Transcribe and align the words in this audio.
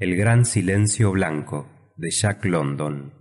El 0.00 0.16
gran 0.16 0.46
silencio 0.46 1.12
blanco 1.12 1.68
de 1.98 2.10
Jack 2.10 2.46
London. 2.46 3.12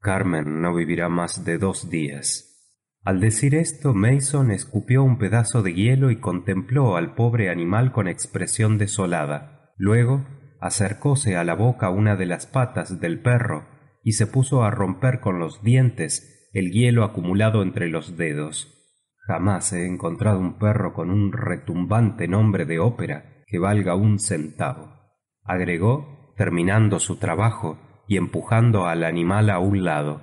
Carmen 0.00 0.60
no 0.60 0.74
vivirá 0.74 1.08
más 1.08 1.44
de 1.44 1.56
dos 1.56 1.88
días. 1.88 2.74
Al 3.04 3.20
decir 3.20 3.54
esto, 3.54 3.94
Mason 3.94 4.50
escupió 4.50 5.04
un 5.04 5.18
pedazo 5.18 5.62
de 5.62 5.72
hielo 5.72 6.10
y 6.10 6.18
contempló 6.18 6.96
al 6.96 7.14
pobre 7.14 7.48
animal 7.48 7.92
con 7.92 8.08
expresión 8.08 8.76
desolada. 8.76 9.72
Luego 9.76 10.26
acercóse 10.60 11.36
a 11.36 11.44
la 11.44 11.54
boca 11.54 11.90
una 11.90 12.16
de 12.16 12.26
las 12.26 12.48
patas 12.48 12.98
del 13.00 13.22
perro 13.22 13.68
y 14.02 14.14
se 14.14 14.26
puso 14.26 14.64
a 14.64 14.72
romper 14.72 15.20
con 15.20 15.38
los 15.38 15.62
dientes 15.62 16.50
el 16.52 16.72
hielo 16.72 17.04
acumulado 17.04 17.62
entre 17.62 17.86
los 17.86 18.16
dedos. 18.16 18.98
Jamás 19.28 19.72
he 19.72 19.86
encontrado 19.86 20.40
un 20.40 20.58
perro 20.58 20.92
con 20.92 21.08
un 21.08 21.30
retumbante 21.30 22.26
nombre 22.26 22.64
de 22.64 22.80
ópera 22.80 23.44
que 23.46 23.60
valga 23.60 23.94
un 23.94 24.18
centavo. 24.18 24.99
Agregó, 25.44 26.34
terminando 26.36 26.98
su 26.98 27.16
trabajo 27.16 27.78
y 28.06 28.16
empujando 28.16 28.86
al 28.86 29.04
animal 29.04 29.50
a 29.50 29.58
un 29.58 29.84
lado. 29.84 30.22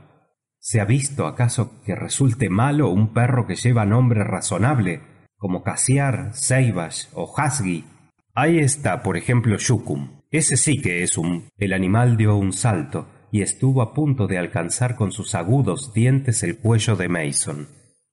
¿Se 0.59 0.81
ha 0.81 0.85
visto 0.85 1.27
acaso 1.27 1.81
que 1.84 1.95
resulte 1.95 2.49
malo 2.49 2.89
un 2.89 3.13
perro 3.13 3.48
que 3.48 3.55
lleva 3.55 3.85
nombre 3.85 4.23
razonable, 4.23 5.02
como 5.38 5.63
Casiar, 5.63 6.34
Seibash 6.34 7.05
o 7.13 7.34
Hasgi? 7.38 7.85
Ahí 8.34 8.59
está, 8.59 9.03
por 9.03 9.16
ejemplo, 9.16 9.58
Shukum. 9.58 10.22
Ese 10.30 10.58
sí 10.58 10.81
que 10.81 11.03
es 11.03 11.17
un... 11.17 11.49
El 11.58 11.73
animal 11.73 12.17
dio 12.17 12.36
un 12.36 12.52
salto 12.52 13.08
y 13.31 13.41
estuvo 13.41 13.81
a 13.81 13.94
punto 13.94 14.27
de 14.27 14.38
alcanzar 14.38 14.95
con 14.95 15.11
sus 15.11 15.36
agudos 15.36 15.94
dientes 15.94 16.44
el 16.44 16.58
cuello 16.58 16.95
de 16.95 17.09
Mason. 17.09 17.67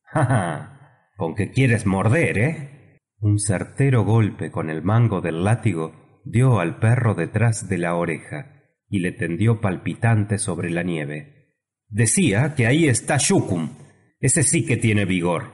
¡Ja, 0.04 1.10
con 1.16 1.34
qué 1.34 1.50
quieres 1.50 1.86
morder, 1.86 2.38
¿eh? 2.38 3.00
Un 3.18 3.38
certero 3.38 4.04
golpe 4.04 4.50
con 4.50 4.70
el 4.70 4.82
mango 4.82 5.20
del 5.20 5.42
látigo 5.42 6.03
dio 6.24 6.60
al 6.60 6.78
perro 6.78 7.14
detrás 7.14 7.68
de 7.68 7.78
la 7.78 7.94
oreja 7.94 8.62
y 8.88 9.00
le 9.00 9.12
tendió 9.12 9.60
palpitante 9.60 10.38
sobre 10.38 10.70
la 10.70 10.82
nieve. 10.82 11.56
Decía 11.88 12.54
que 12.54 12.66
ahí 12.66 12.88
está 12.88 13.16
Shukum. 13.18 13.70
Ese 14.20 14.42
sí 14.42 14.66
que 14.66 14.76
tiene 14.76 15.04
vigor. 15.04 15.52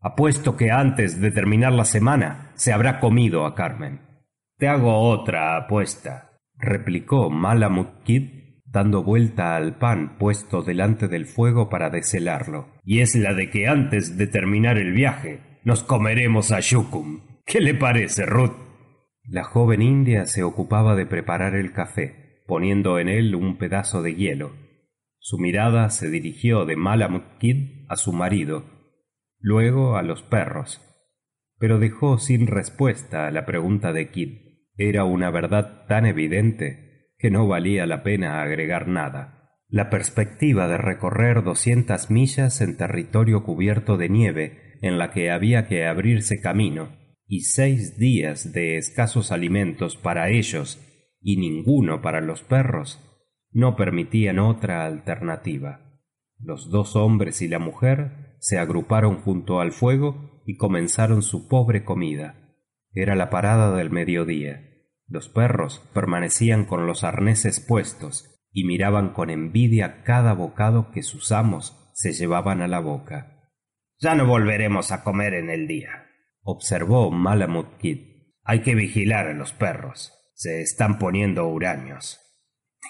Apuesto 0.00 0.56
que 0.56 0.70
antes 0.70 1.20
de 1.20 1.30
terminar 1.30 1.72
la 1.72 1.84
semana 1.84 2.52
se 2.54 2.72
habrá 2.72 3.00
comido 3.00 3.44
a 3.44 3.54
Carmen. 3.54 4.00
Te 4.58 4.68
hago 4.68 5.00
otra 5.00 5.56
apuesta, 5.56 6.40
replicó 6.54 7.28
Malamut 7.28 8.02
Kid, 8.04 8.62
dando 8.64 9.02
vuelta 9.02 9.56
al 9.56 9.78
pan 9.78 10.16
puesto 10.18 10.62
delante 10.62 11.08
del 11.08 11.26
fuego 11.26 11.68
para 11.68 11.90
deshelarlo. 11.90 12.68
Y 12.84 13.00
es 13.00 13.14
la 13.14 13.34
de 13.34 13.50
que 13.50 13.68
antes 13.68 14.16
de 14.16 14.26
terminar 14.26 14.78
el 14.78 14.92
viaje 14.92 15.60
nos 15.64 15.82
comeremos 15.82 16.52
a 16.52 16.60
Shukum. 16.60 17.20
¿Qué 17.44 17.60
le 17.60 17.74
parece, 17.74 18.26
Ruth? 18.26 18.65
La 19.28 19.42
joven 19.42 19.82
india 19.82 20.26
se 20.26 20.44
ocupaba 20.44 20.94
de 20.94 21.04
preparar 21.04 21.56
el 21.56 21.72
café, 21.72 22.42
poniendo 22.46 23.00
en 23.00 23.08
él 23.08 23.34
un 23.34 23.58
pedazo 23.58 24.02
de 24.02 24.14
hielo. 24.14 24.52
Su 25.18 25.38
mirada 25.38 25.90
se 25.90 26.10
dirigió 26.10 26.64
de 26.64 26.76
Malamut 26.76 27.38
Kid 27.38 27.86
a 27.88 27.96
su 27.96 28.12
marido, 28.12 28.64
luego 29.40 29.96
a 29.96 30.02
los 30.02 30.22
perros, 30.22 30.80
pero 31.58 31.80
dejó 31.80 32.18
sin 32.18 32.46
respuesta 32.46 33.26
a 33.26 33.32
la 33.32 33.44
pregunta 33.46 33.92
de 33.92 34.10
Kid. 34.10 34.62
Era 34.76 35.04
una 35.04 35.30
verdad 35.30 35.86
tan 35.88 36.06
evidente 36.06 37.12
que 37.18 37.30
no 37.30 37.48
valía 37.48 37.86
la 37.86 38.04
pena 38.04 38.42
agregar 38.42 38.86
nada. 38.86 39.50
La 39.68 39.90
perspectiva 39.90 40.68
de 40.68 40.78
recorrer 40.78 41.42
doscientas 41.42 42.10
millas 42.10 42.60
en 42.60 42.76
territorio 42.76 43.42
cubierto 43.42 43.96
de 43.96 44.08
nieve 44.08 44.78
en 44.82 44.98
la 44.98 45.10
que 45.10 45.32
había 45.32 45.66
que 45.66 45.86
abrirse 45.86 46.40
camino, 46.40 46.90
y 47.26 47.40
seis 47.40 47.98
días 47.98 48.52
de 48.52 48.78
escasos 48.78 49.32
alimentos 49.32 49.96
para 49.96 50.30
ellos 50.30 50.80
y 51.20 51.36
ninguno 51.38 52.02
para 52.02 52.20
los 52.20 52.42
perros, 52.42 53.00
no 53.50 53.74
permitían 53.74 54.38
otra 54.38 54.86
alternativa. 54.86 56.00
Los 56.38 56.70
dos 56.70 56.94
hombres 56.94 57.42
y 57.42 57.48
la 57.48 57.58
mujer 57.58 58.36
se 58.38 58.58
agruparon 58.58 59.16
junto 59.16 59.60
al 59.60 59.72
fuego 59.72 60.42
y 60.46 60.56
comenzaron 60.56 61.22
su 61.22 61.48
pobre 61.48 61.84
comida. 61.84 62.54
Era 62.92 63.16
la 63.16 63.30
parada 63.30 63.74
del 63.74 63.90
mediodía. 63.90 64.62
Los 65.08 65.28
perros 65.28 65.82
permanecían 65.94 66.64
con 66.64 66.86
los 66.86 67.04
arneses 67.04 67.60
puestos 67.60 68.36
y 68.52 68.64
miraban 68.64 69.12
con 69.12 69.30
envidia 69.30 70.02
cada 70.02 70.32
bocado 70.32 70.90
que 70.90 71.02
sus 71.02 71.32
amos 71.32 71.90
se 71.94 72.12
llevaban 72.12 72.60
a 72.62 72.68
la 72.68 72.80
boca. 72.80 73.50
Ya 73.98 74.14
no 74.14 74.26
volveremos 74.26 74.92
a 74.92 75.02
comer 75.02 75.34
en 75.34 75.50
el 75.50 75.66
día, 75.66 76.05
observó 76.46 77.10
Malamut 77.10 77.76
Kid. 77.78 77.98
Hay 78.44 78.62
que 78.62 78.76
vigilar 78.76 79.26
a 79.26 79.34
los 79.34 79.52
perros. 79.52 80.12
Se 80.34 80.62
están 80.62 80.98
poniendo 80.98 81.46
huraños. 81.48 82.20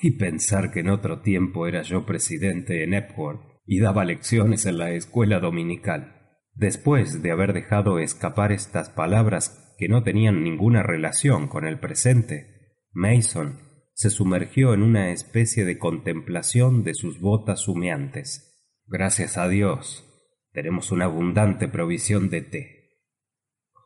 Y 0.03 0.19
pensar 0.19 0.71
que 0.71 0.81
en 0.81 0.91
otro 0.91 1.23
tiempo 1.23 1.67
era 1.67 1.81
yo 1.83 2.05
presidente 2.05 2.85
en 2.85 2.93
Epworth 2.93 3.41
y 3.65 3.81
daba 3.81 4.05
lecciones 4.05 4.67
en 4.67 4.77
la 4.77 4.91
escuela 4.91 5.41
dominical. 5.41 6.37
Después 6.55 7.23
de 7.23 7.31
haber 7.33 7.55
dejado 7.55 7.99
escapar 7.99 8.53
estas 8.53 8.91
palabras 8.91 9.75
que 9.79 9.89
no 9.89 10.03
tenían 10.03 10.45
ninguna 10.45 10.83
relación 10.83 11.49
con 11.49 11.67
el 11.67 11.81
presente, 11.81 12.75
Mason 12.93 13.59
se 13.95 14.11
sumergió 14.11 14.75
en 14.75 14.83
una 14.83 15.11
especie 15.11 15.65
de 15.65 15.79
contemplación 15.79 16.85
de 16.85 16.93
sus 16.93 17.21
botas 17.21 17.67
humeantes. 17.69 18.71
Gracias 18.87 19.39
a 19.39 19.49
Dios, 19.49 20.05
tenemos 20.53 20.93
una 20.93 21.07
abundante 21.07 21.69
provisión 21.69 22.29
de 22.29 22.43
té. 22.43 22.76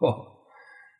Oh, 0.02 0.46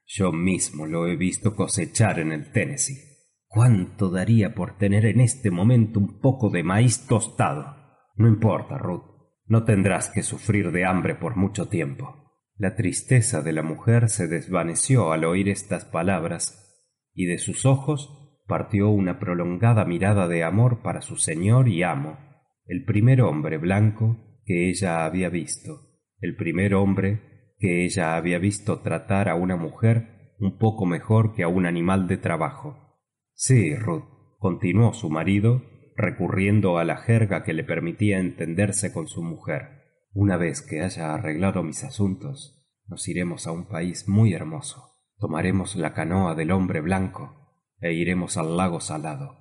yo 0.06 0.30
mismo 0.30 0.86
lo 0.86 1.06
he 1.06 1.16
visto 1.16 1.54
cosechar 1.54 2.18
en 2.18 2.32
el 2.32 2.52
Tennessee. 2.52 2.98
¿Cuánto 3.46 4.10
daría 4.10 4.54
por 4.54 4.76
tener 4.76 5.06
en 5.06 5.20
este 5.20 5.50
momento 5.50 5.98
un 5.98 6.20
poco 6.20 6.50
de 6.50 6.62
maíz 6.62 7.06
tostado? 7.06 7.76
No 8.16 8.28
importa, 8.28 8.76
Ruth. 8.76 9.04
No 9.46 9.64
tendrás 9.64 10.10
que 10.10 10.22
sufrir 10.22 10.70
de 10.70 10.84
hambre 10.84 11.14
por 11.14 11.36
mucho 11.36 11.68
tiempo. 11.68 12.30
La 12.56 12.76
tristeza 12.76 13.40
de 13.40 13.52
la 13.52 13.62
mujer 13.62 14.10
se 14.10 14.28
desvaneció 14.28 15.12
al 15.12 15.24
oír 15.24 15.48
estas 15.48 15.86
palabras, 15.86 16.84
y 17.14 17.24
de 17.24 17.38
sus 17.38 17.64
ojos 17.64 18.42
partió 18.46 18.90
una 18.90 19.18
prolongada 19.18 19.84
mirada 19.84 20.28
de 20.28 20.44
amor 20.44 20.82
para 20.82 21.00
su 21.00 21.16
señor 21.16 21.68
y 21.68 21.82
amo, 21.82 22.18
el 22.66 22.84
primer 22.84 23.22
hombre 23.22 23.56
blanco 23.56 24.40
que 24.44 24.68
ella 24.68 25.04
había 25.04 25.30
visto, 25.30 25.88
el 26.20 26.36
primer 26.36 26.74
hombre 26.74 27.39
que 27.60 27.84
ella 27.84 28.16
había 28.16 28.38
visto 28.38 28.80
tratar 28.80 29.28
a 29.28 29.34
una 29.34 29.54
mujer 29.54 30.34
un 30.38 30.56
poco 30.56 30.86
mejor 30.86 31.34
que 31.34 31.42
a 31.42 31.48
un 31.48 31.66
animal 31.66 32.08
de 32.08 32.16
trabajo. 32.16 32.98
Sí, 33.34 33.76
Ruth, 33.76 34.04
continuó 34.38 34.94
su 34.94 35.10
marido, 35.10 35.62
recurriendo 35.94 36.78
a 36.78 36.84
la 36.84 36.96
jerga 36.96 37.44
que 37.44 37.52
le 37.52 37.62
permitía 37.62 38.18
entenderse 38.18 38.94
con 38.94 39.06
su 39.06 39.22
mujer. 39.22 39.82
Una 40.12 40.38
vez 40.38 40.62
que 40.62 40.80
haya 40.80 41.12
arreglado 41.12 41.62
mis 41.62 41.84
asuntos, 41.84 42.66
nos 42.86 43.06
iremos 43.06 43.46
a 43.46 43.52
un 43.52 43.68
país 43.68 44.08
muy 44.08 44.32
hermoso. 44.32 44.96
Tomaremos 45.18 45.76
la 45.76 45.92
canoa 45.92 46.34
del 46.34 46.52
hombre 46.52 46.80
blanco 46.80 47.62
e 47.78 47.92
iremos 47.92 48.38
al 48.38 48.56
lago 48.56 48.80
salado. 48.80 49.36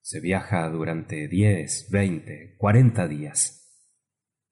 Se 0.00 0.20
viaja 0.20 0.68
durante 0.68 1.26
diez, 1.26 1.88
veinte, 1.90 2.54
cuarenta 2.56 3.08
días. 3.08 3.90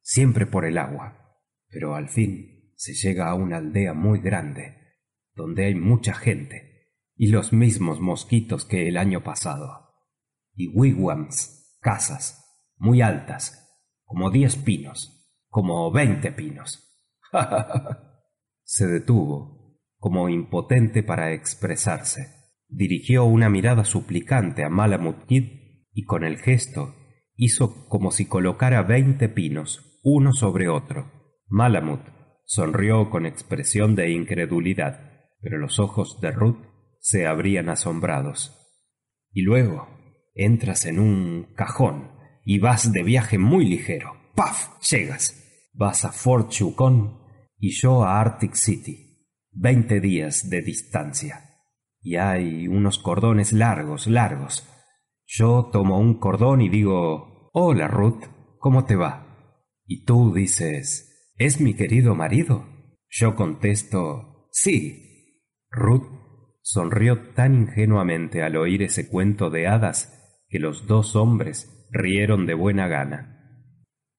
Siempre 0.01 0.45
por 0.47 0.65
el 0.65 0.77
agua. 0.77 1.39
Pero 1.69 1.95
al 1.95 2.09
fin 2.09 2.62
se 2.83 2.95
llega 2.95 3.31
a 3.31 3.37
una 3.37 3.59
aldea 3.59 3.95
muy 3.95 4.19
grande, 4.19 4.75
donde 5.37 5.67
hay 5.67 5.77
mucha 5.77 6.15
gente 6.15 6.89
y 7.15 7.29
los 7.29 7.53
mismos 7.53 8.01
mosquitos 8.01 8.65
que 8.65 8.89
el 8.89 8.97
año 8.97 9.23
pasado 9.23 9.95
y 10.57 10.67
wigwams, 10.67 11.79
casas, 11.81 12.45
muy 12.77 13.01
altas, 13.01 13.79
como 14.03 14.33
diez 14.33 14.57
pinos, 14.57 15.33
como 15.49 15.93
veinte 15.93 16.33
pinos. 16.33 17.01
Se 18.65 18.89
detuvo, 18.89 19.79
como 19.99 20.29
impotente 20.29 21.05
para 21.05 21.33
expresarse. 21.35 22.35
Dirigió 22.67 23.27
una 23.27 23.49
mirada 23.49 23.85
suplicante 23.85 24.65
a 24.65 24.69
Malamut 24.69 25.25
Kid 25.27 25.87
y 25.93 26.03
con 26.03 26.25
el 26.25 26.39
gesto 26.39 26.97
hizo 27.37 27.87
como 27.87 28.11
si 28.11 28.27
colocara 28.27 28.83
veinte 28.83 29.29
pinos 29.29 30.01
uno 30.03 30.33
sobre 30.33 30.69
otro. 30.69 31.39
Malamut 31.47 32.22
sonrió 32.45 33.11
con 33.11 33.27
expresión 33.27 33.95
de 33.95 34.11
incredulidad, 34.11 35.29
pero 35.41 35.59
los 35.59 35.79
ojos 35.79 36.21
de 36.21 36.31
Ruth 36.31 36.65
se 37.01 37.27
abrían 37.27 37.69
asombrados. 37.69 38.59
Y 39.33 39.43
luego 39.43 39.89
entras 40.35 40.87
en 40.87 40.99
un 40.99 41.55
cajón 41.55 42.13
y 42.45 42.59
vas 42.59 42.93
de 42.93 43.03
viaje 43.03 43.39
muy 43.39 43.67
ligero. 43.67 44.13
¡Paf! 44.35 44.81
Llegas. 44.91 45.39
Vas 45.75 46.05
a 46.05 46.13
Fort 46.13 46.51
Yukon 46.51 47.19
y 47.59 47.71
yo 47.71 48.05
a 48.05 48.21
Arctic 48.21 48.55
City. 48.55 49.29
Veinte 49.51 50.01
días 50.01 50.49
de 50.49 50.63
distancia. 50.63 51.51
Y 52.01 52.17
hay 52.17 52.69
unos 52.69 52.99
cordones 52.99 53.53
largos, 53.53 54.07
largos. 54.07 54.69
Yo 55.27 55.71
tomo 55.73 55.99
un 55.99 56.19
cordón 56.19 56.61
y 56.61 56.69
digo, 56.69 57.51
Hola 57.53 57.87
Ruth, 57.87 58.25
¿cómo 58.59 58.85
te 58.85 58.97
va? 58.97 59.59
Y 59.87 60.05
tú 60.05 60.33
dices, 60.33 61.12
¿es 61.37 61.61
mi 61.61 61.75
querido 61.75 62.15
marido? 62.15 62.67
Yo 63.09 63.35
contesto, 63.35 64.49
sí. 64.51 65.41
Ruth 65.71 66.09
sonrió 66.63 67.33
tan 67.35 67.63
ingenuamente 67.63 68.43
al 68.43 68.57
oír 68.57 68.83
ese 68.83 69.09
cuento 69.09 69.51
de 69.51 69.67
hadas 69.67 70.45
que 70.49 70.59
los 70.59 70.87
dos 70.87 71.17
hombres 71.17 71.89
rieron 71.91 72.47
de 72.47 72.55
buena 72.55 72.89
gana 72.89 73.33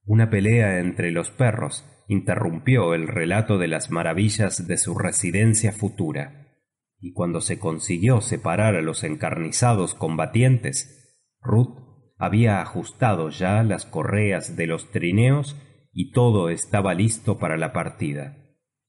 una 0.06 0.30
pelea 0.30 0.80
entre 0.80 1.12
los 1.12 1.32
perros 1.32 1.86
interrumpió 2.08 2.94
el 2.94 3.08
relato 3.08 3.58
de 3.58 3.70
las 3.70 3.90
maravillas 3.90 4.68
de 4.68 4.78
su 4.78 4.96
residencia 4.96 5.72
futura 5.72 6.60
y 7.00 7.14
cuando 7.14 7.40
se 7.40 7.58
consiguió 7.58 8.20
separar 8.20 8.76
a 8.76 8.82
los 8.82 9.04
encarnizados 9.06 9.96
combatientes 9.96 11.22
ruth 11.42 11.78
había 12.18 12.62
ajustado 12.62 13.30
ya 13.30 13.64
las 13.64 13.86
correas 13.86 14.58
de 14.58 14.68
los 14.68 14.92
trineos 14.92 15.56
y 15.94 16.12
todo 16.12 16.50
estaba 16.50 16.94
listo 16.94 17.38
para 17.38 17.58
la 17.58 17.72
partida. 17.72 18.38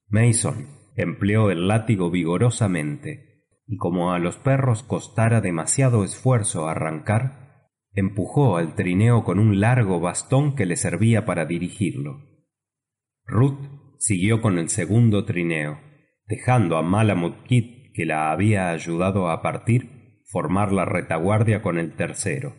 Mason 0.09 0.67
empleó 0.97 1.51
el 1.51 1.69
látigo 1.69 2.11
vigorosamente 2.11 3.45
y 3.67 3.77
como 3.77 4.13
a 4.13 4.19
los 4.19 4.37
perros 4.37 4.83
costara 4.83 5.41
demasiado 5.41 6.05
esfuerzo 6.05 6.69
arrancar 6.69 7.69
empujó 7.93 8.57
al 8.57 8.75
trineo 8.75 9.23
con 9.23 9.39
un 9.39 9.61
largo 9.61 10.01
bastón 10.01 10.55
que 10.57 10.67
le 10.67 10.77
servía 10.77 11.25
para 11.25 11.47
dirigirlo. 11.47 12.21
Ruth 13.27 13.61
siguió 13.99 14.41
con 14.41 14.59
el 14.59 14.69
segundo 14.69 15.25
trineo 15.25 15.79
dejando 16.27 16.77
a 16.77 16.83
malamut 16.83 17.43
kid 17.45 17.93
que 17.93 18.07
la 18.07 18.33
había 18.33 18.71
ayudado 18.71 19.31
a 19.31 19.43
partir 19.43 20.23
formar 20.27 20.73
la 20.73 20.85
retaguardia 20.85 21.63
con 21.63 21.79
el 21.79 21.95
tercero. 21.95 22.57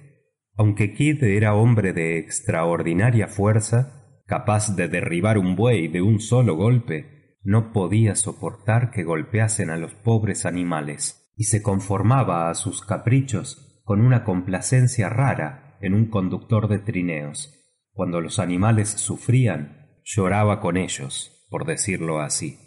Aunque 0.55 0.93
kidd 0.93 1.23
era 1.23 1.55
hombre 1.55 1.91
de 1.91 2.17
extraordinaria 2.17 3.27
fuerza 3.27 4.04
capaz 4.25 4.75
de 4.75 4.87
derribar 4.87 5.37
un 5.37 5.55
buey 5.55 5.87
de 5.87 6.01
un 6.01 6.19
solo 6.19 6.55
golpe 6.55 7.37
no 7.43 7.71
podía 7.71 8.15
soportar 8.15 8.91
que 8.91 9.03
golpeasen 9.03 9.69
a 9.69 9.77
los 9.77 9.93
pobres 9.93 10.45
animales 10.45 11.31
y 11.37 11.43
se 11.45 11.61
conformaba 11.61 12.49
a 12.49 12.55
sus 12.55 12.83
caprichos 12.83 13.81
con 13.83 14.01
una 14.01 14.23
complacencia 14.23 15.09
rara 15.09 15.77
en 15.81 15.93
un 15.93 16.09
conductor 16.09 16.67
de 16.67 16.79
trineos. 16.79 17.53
Cuando 17.91 18.19
los 18.19 18.39
animales 18.39 18.89
sufrían 18.89 20.01
lloraba 20.03 20.59
con 20.59 20.77
ellos 20.77 21.35
por 21.49 21.65
decirlo 21.65 22.19
así. 22.19 22.59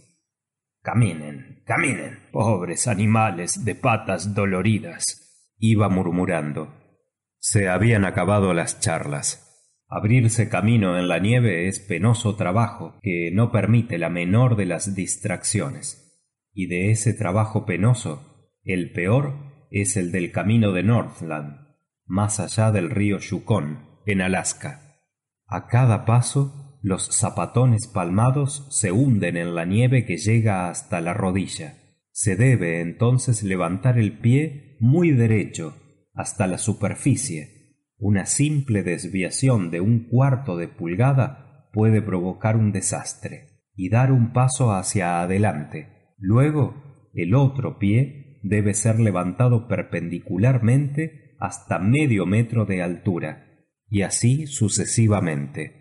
Caminen 0.83 1.63
caminen 1.67 2.21
pobres 2.33 2.87
animales 2.87 3.65
de 3.65 3.75
patas 3.75 4.35
doloridas 4.35 5.55
iba 5.59 5.89
murmurando. 5.89 6.73
Se 7.39 7.69
habían 7.69 8.05
acabado 8.05 8.55
las 8.55 8.81
charlas 8.81 9.48
abrirse 9.89 10.49
camino 10.49 10.99
en 10.99 11.09
la 11.09 11.19
nieve 11.19 11.67
es 11.67 11.81
penoso 11.81 12.37
trabajo 12.37 12.99
que 13.03 13.31
no 13.33 13.51
permite 13.51 13.99
la 13.99 14.11
menor 14.11 14.57
de 14.57 14.67
las 14.67 14.95
distracciones. 14.95 16.23
Y 16.53 16.67
de 16.67 16.91
ese 16.91 17.15
trabajo 17.15 17.65
penoso 17.65 18.53
el 18.65 18.93
peor 18.93 19.35
es 19.71 19.97
el 19.97 20.13
del 20.13 20.31
camino 20.31 20.73
de 20.73 20.83
northland 20.83 21.69
más 22.09 22.41
allá 22.41 22.73
del 22.73 22.91
río 22.91 23.19
yukon 23.19 24.01
en 24.07 24.23
alaska. 24.23 25.03
A 25.47 25.69
cada 25.69 26.05
paso 26.07 26.79
los 26.83 27.09
zapatones 27.15 27.87
palmados 27.87 28.67
se 28.71 28.93
hunden 28.93 29.37
en 29.37 29.55
la 29.55 29.65
nieve 29.65 30.05
que 30.05 30.17
llega 30.17 30.71
hasta 30.71 31.01
la 31.01 31.13
rodilla. 31.13 31.75
Se 32.11 32.35
debe 32.35 32.81
entonces 32.81 33.43
levantar 33.43 33.99
el 33.99 34.19
pie 34.19 34.77
muy 34.81 35.11
derecho 35.11 35.77
hasta 36.15 36.47
la 36.47 36.59
superficie 36.59 37.58
una 37.99 38.27
simple 38.27 38.83
desviación 38.83 39.71
de 39.71 39.81
un 39.81 40.09
cuarto 40.09 40.57
de 40.57 40.69
pulgada 40.69 41.69
puede 41.73 42.01
provocar 42.01 42.57
un 42.57 42.73
desastre 42.73 43.65
y 43.75 43.91
dar 43.91 44.13
un 44.13 44.33
paso 44.33 44.73
hacia 44.73 45.21
adelante. 45.21 46.15
Luego 46.19 47.11
el 47.15 47.35
otro 47.35 47.79
pie 47.79 48.41
debe 48.43 48.75
ser 48.75 49.01
levantado 49.01 49.67
perpendicularmente 49.67 51.37
hasta 51.41 51.79
medio 51.79 52.27
metro 52.27 52.67
de 52.67 52.83
altura 52.83 53.67
y 53.89 54.03
así 54.03 54.47
sucesivamente. 54.47 55.79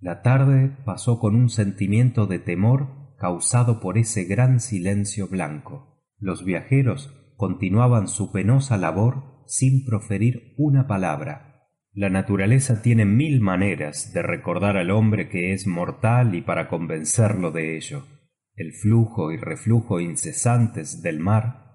La 0.00 0.22
tarde 0.22 0.76
pasó 0.84 1.18
con 1.18 1.34
un 1.34 1.50
sentimiento 1.50 2.26
de 2.26 2.38
temor 2.38 3.16
causado 3.18 3.80
por 3.80 3.98
ese 3.98 4.24
gran 4.24 4.60
silencio 4.60 5.28
blanco. 5.28 6.04
Los 6.18 6.44
viajeros 6.44 7.12
continuaban 7.36 8.08
su 8.08 8.32
penosa 8.32 8.76
labor 8.76 9.37
sin 9.48 9.84
proferir 9.84 10.54
una 10.56 10.86
palabra. 10.86 11.68
La 11.92 12.10
naturaleza 12.10 12.82
tiene 12.82 13.04
mil 13.04 13.40
maneras 13.40 14.12
de 14.12 14.22
recordar 14.22 14.76
al 14.76 14.90
hombre 14.90 15.28
que 15.28 15.52
es 15.52 15.66
mortal 15.66 16.34
y 16.34 16.42
para 16.42 16.68
convencerlo 16.68 17.50
de 17.50 17.76
ello. 17.76 18.06
El 18.54 18.72
flujo 18.72 19.32
y 19.32 19.36
reflujo 19.36 19.98
incesantes 19.98 21.02
del 21.02 21.18
mar 21.18 21.68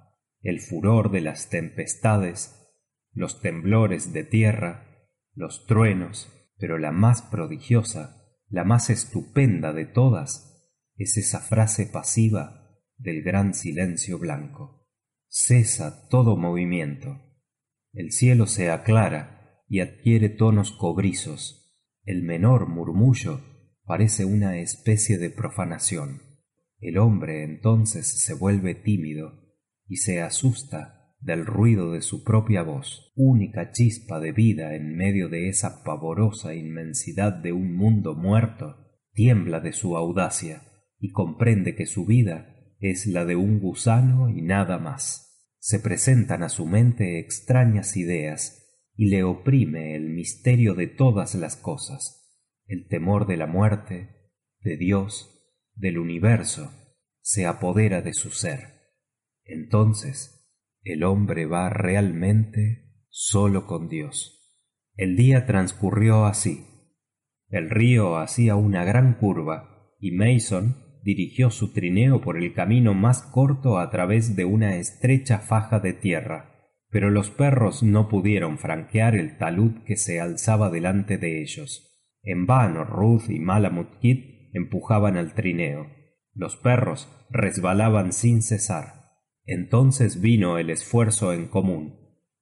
el 0.44 0.60
furor 0.60 1.10
de 1.10 1.22
las 1.22 1.50
tempestades 1.50 2.60
los 3.14 3.42
temblores 3.42 4.12
de 4.12 4.26
tierra 4.26 5.08
los 5.34 5.66
truenos 5.66 6.32
pero 6.58 6.78
la 6.78 6.92
más 6.92 7.22
prodigiosa 7.22 8.24
la 8.50 8.66
más 8.66 8.90
estupenda 8.90 9.72
de 9.72 9.86
todas 9.86 10.70
es 10.98 11.18
esa 11.18 11.40
frase 11.40 11.88
pasiva 11.88 12.78
del 12.98 13.24
gran 13.24 13.56
silencio 13.56 14.20
blanco. 14.20 14.88
Cesa 15.28 16.08
todo 16.10 16.38
movimiento 16.38 17.33
el 17.94 18.12
cielo 18.12 18.48
se 18.48 18.72
aclara 18.72 19.62
y 19.70 19.80
adquiere 19.80 20.30
tonos 20.30 20.72
cobrizos. 20.72 21.80
El 22.04 22.24
menor 22.24 22.68
murmullo 22.68 23.42
parece 23.86 24.26
una 24.26 24.58
especie 24.58 25.18
de 25.20 25.30
profanación. 25.30 26.22
El 26.80 26.98
hombre 26.98 27.44
entonces 27.44 28.24
se 28.24 28.34
vuelve 28.34 28.74
tímido 28.74 29.44
y 29.88 29.98
se 29.98 30.22
asusta 30.22 31.16
del 31.20 31.46
ruido 31.46 31.92
de 31.92 32.02
su 32.02 32.24
propia 32.24 32.64
voz. 32.64 33.14
Única 33.16 33.72
chispa 33.72 34.20
de 34.20 34.32
vida 34.32 34.76
en 34.76 34.98
medio 34.98 35.30
de 35.30 35.48
esa 35.48 35.84
pavorosa 35.84 36.56
inmensidad 36.56 37.32
de 37.32 37.54
un 37.54 37.76
mundo 37.76 38.16
muerto 38.16 38.78
tiembla 39.14 39.60
de 39.60 39.72
su 39.72 39.96
audacia 39.96 40.64
y 41.00 41.12
comprende 41.12 41.76
que 41.76 41.86
su 41.86 42.06
vida 42.06 42.56
es 42.80 43.06
la 43.06 43.24
de 43.24 43.36
un 43.36 43.60
gusano 43.60 44.30
y 44.30 44.42
nada 44.42 44.80
más 44.80 45.33
se 45.64 45.80
presentan 45.80 46.44
a 46.44 46.50
su 46.50 46.66
mente 46.66 47.20
extrañas 47.20 47.96
ideas 47.96 48.68
y 48.98 49.08
le 49.08 49.24
oprime 49.24 49.96
el 49.96 50.10
misterio 50.10 50.76
de 50.76 50.88
todas 50.88 51.36
las 51.36 51.56
cosas 51.56 52.20
el 52.66 52.88
temor 52.90 53.28
de 53.28 53.38
la 53.38 53.48
muerte 53.48 54.10
de 54.60 54.76
dios 54.76 55.30
del 55.74 56.00
universo 56.00 56.70
se 57.22 57.46
apodera 57.46 58.02
de 58.02 58.14
su 58.14 58.32
ser. 58.32 58.92
Entonces 59.46 60.50
el 60.82 61.04
hombre 61.04 61.46
va 61.46 61.70
realmente 61.70 63.06
solo 63.08 63.68
con 63.68 63.88
dios. 63.88 64.60
El 64.96 65.16
día 65.16 65.46
transcurrió 65.46 66.26
así. 66.26 66.66
El 67.48 67.70
río 67.70 68.18
hacía 68.18 68.58
una 68.58 68.84
gran 68.84 69.14
curva 69.14 69.94
y 69.98 70.12
mason 70.12 70.76
dirigió 71.04 71.50
su 71.50 71.74
trineo 71.74 72.22
por 72.22 72.38
el 72.38 72.54
camino 72.54 72.94
más 72.94 73.22
corto 73.22 73.78
a 73.78 73.90
través 73.90 74.36
de 74.36 74.46
una 74.46 74.78
estrecha 74.78 75.40
faja 75.40 75.80
de 75.80 75.94
tierra 75.94 76.54
pero 76.94 77.10
los 77.10 77.32
perros 77.32 77.82
no 77.82 78.08
pudieron 78.08 78.60
franquear 78.60 79.16
el 79.16 79.40
talud 79.40 79.82
que 79.84 79.98
se 79.98 80.22
alzaba 80.22 80.70
delante 80.70 81.18
de 81.18 81.42
ellos. 81.42 82.08
En 82.22 82.46
vano 82.46 82.84
ruth 82.84 83.30
y 83.30 83.40
malamut 83.40 83.98
kid 84.00 84.50
empujaban 84.54 85.18
al 85.18 85.34
trineo. 85.34 85.88
Los 86.36 86.56
perros 86.56 87.10
resbalaban 87.32 88.14
sin 88.14 88.44
cesar. 88.44 89.10
Entonces 89.44 90.22
vino 90.22 90.60
el 90.60 90.70
esfuerzo 90.70 91.34
en 91.34 91.48
común. 91.48 91.96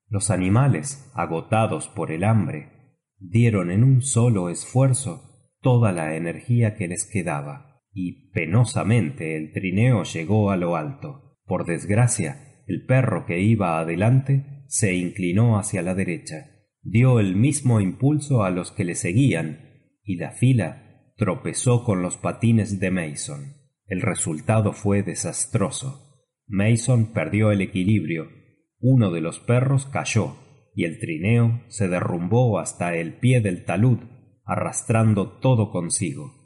Los 0.09 0.29
animales 0.29 1.09
agotados 1.15 1.87
por 1.87 2.11
el 2.11 2.25
hambre 2.25 2.97
dieron 3.19 3.71
en 3.71 3.85
un 3.85 4.01
solo 4.01 4.49
esfuerzo 4.49 5.47
toda 5.61 5.93
la 5.93 6.17
energía 6.17 6.75
que 6.75 6.89
les 6.89 7.09
quedaba 7.09 7.70
y 7.93 8.31
penosamente 8.31 9.35
el 9.37 9.51
trineo 9.53 10.03
llegó 10.03 10.51
a 10.51 10.57
lo 10.57 10.75
alto. 10.75 11.37
Por 11.45 11.65
desgracia 11.65 12.63
el 12.67 12.85
perro 12.85 13.25
que 13.25 13.41
iba 13.41 13.79
adelante 13.79 14.63
se 14.67 14.93
inclinó 14.95 15.57
hacia 15.57 15.81
la 15.81 15.95
derecha 15.95 16.51
dio 16.83 17.19
el 17.19 17.35
mismo 17.35 17.79
impulso 17.79 18.43
a 18.43 18.49
los 18.49 18.71
que 18.71 18.83
le 18.83 18.95
seguían 18.95 19.59
y 20.03 20.15
la 20.15 20.31
fila 20.31 21.13
tropezó 21.15 21.83
con 21.83 22.01
los 22.01 22.17
patines 22.17 22.79
de 22.79 22.91
mason. 22.91 23.57
El 23.85 24.01
resultado 24.01 24.73
fue 24.73 25.03
desastroso. 25.03 26.25
Mason 26.47 27.13
perdió 27.13 27.51
el 27.51 27.61
equilibrio 27.61 28.27
uno 28.83 29.11
de 29.11 29.21
los 29.21 29.39
perros 29.39 29.85
cayó 29.85 30.37
y 30.73 30.85
el 30.85 30.97
trineo 30.99 31.61
se 31.67 31.87
derrumbó 31.87 32.57
hasta 32.57 32.95
el 32.95 33.13
pie 33.19 33.39
del 33.39 33.63
talud 33.63 33.99
arrastrando 34.43 35.37
todo 35.39 35.69
consigo 35.69 36.40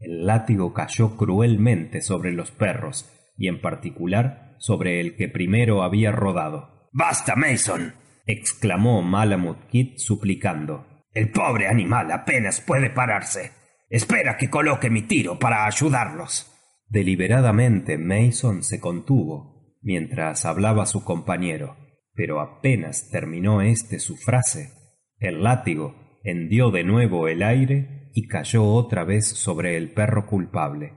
el 0.00 0.26
látigo 0.26 0.72
cayó 0.72 1.16
cruelmente 1.16 2.00
sobre 2.00 2.32
los 2.32 2.50
perros 2.50 3.10
y 3.36 3.48
en 3.48 3.60
particular 3.60 4.56
sobre 4.58 5.00
el 5.00 5.16
que 5.16 5.28
primero 5.28 5.82
había 5.82 6.12
rodado. 6.12 6.88
Basta 6.92 7.36
mason 7.36 7.94
exclamó 8.26 9.02
malamut 9.02 9.66
kid 9.68 9.96
suplicando. 9.96 11.04
El 11.12 11.30
pobre 11.30 11.68
animal 11.68 12.10
apenas 12.12 12.60
puede 12.60 12.90
pararse. 12.90 13.52
Espera 13.88 14.36
que 14.36 14.50
coloque 14.50 14.90
mi 14.90 15.02
tiro 15.02 15.38
para 15.38 15.66
ayudarlos. 15.66 16.52
Deliberadamente 16.88 17.98
mason 17.98 18.62
se 18.62 18.80
contuvo 18.80 19.76
mientras 19.82 20.44
hablaba 20.44 20.86
su 20.86 21.04
compañero 21.04 21.76
pero 22.18 22.40
apenas 22.40 23.10
terminó 23.10 23.62
éste 23.62 24.00
su 24.00 24.16
frase 24.16 24.72
el 25.20 25.44
látigo 25.44 25.94
hendió 26.24 26.72
de 26.72 26.82
nuevo 26.82 27.28
el 27.28 27.44
aire 27.44 27.97
y 28.12 28.26
cayó 28.28 28.64
otra 28.64 29.04
vez 29.04 29.26
sobre 29.26 29.76
el 29.76 29.92
perro 29.92 30.26
culpable. 30.26 30.94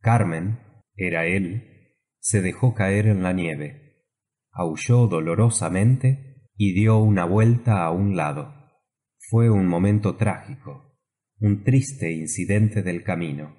Carmen 0.00 0.60
era 0.96 1.26
él 1.26 1.70
se 2.20 2.40
dejó 2.40 2.74
caer 2.74 3.06
en 3.06 3.22
la 3.22 3.32
nieve. 3.32 4.06
Aulló 4.50 5.06
dolorosamente 5.06 6.48
y 6.56 6.72
dio 6.72 6.98
una 6.98 7.24
vuelta 7.24 7.84
a 7.84 7.90
un 7.90 8.16
lado. 8.16 8.54
Fue 9.18 9.50
un 9.50 9.66
momento 9.66 10.16
trágico 10.16 10.92
un 11.40 11.64
triste 11.64 12.12
incidente 12.12 12.82
del 12.82 13.02
camino. 13.02 13.56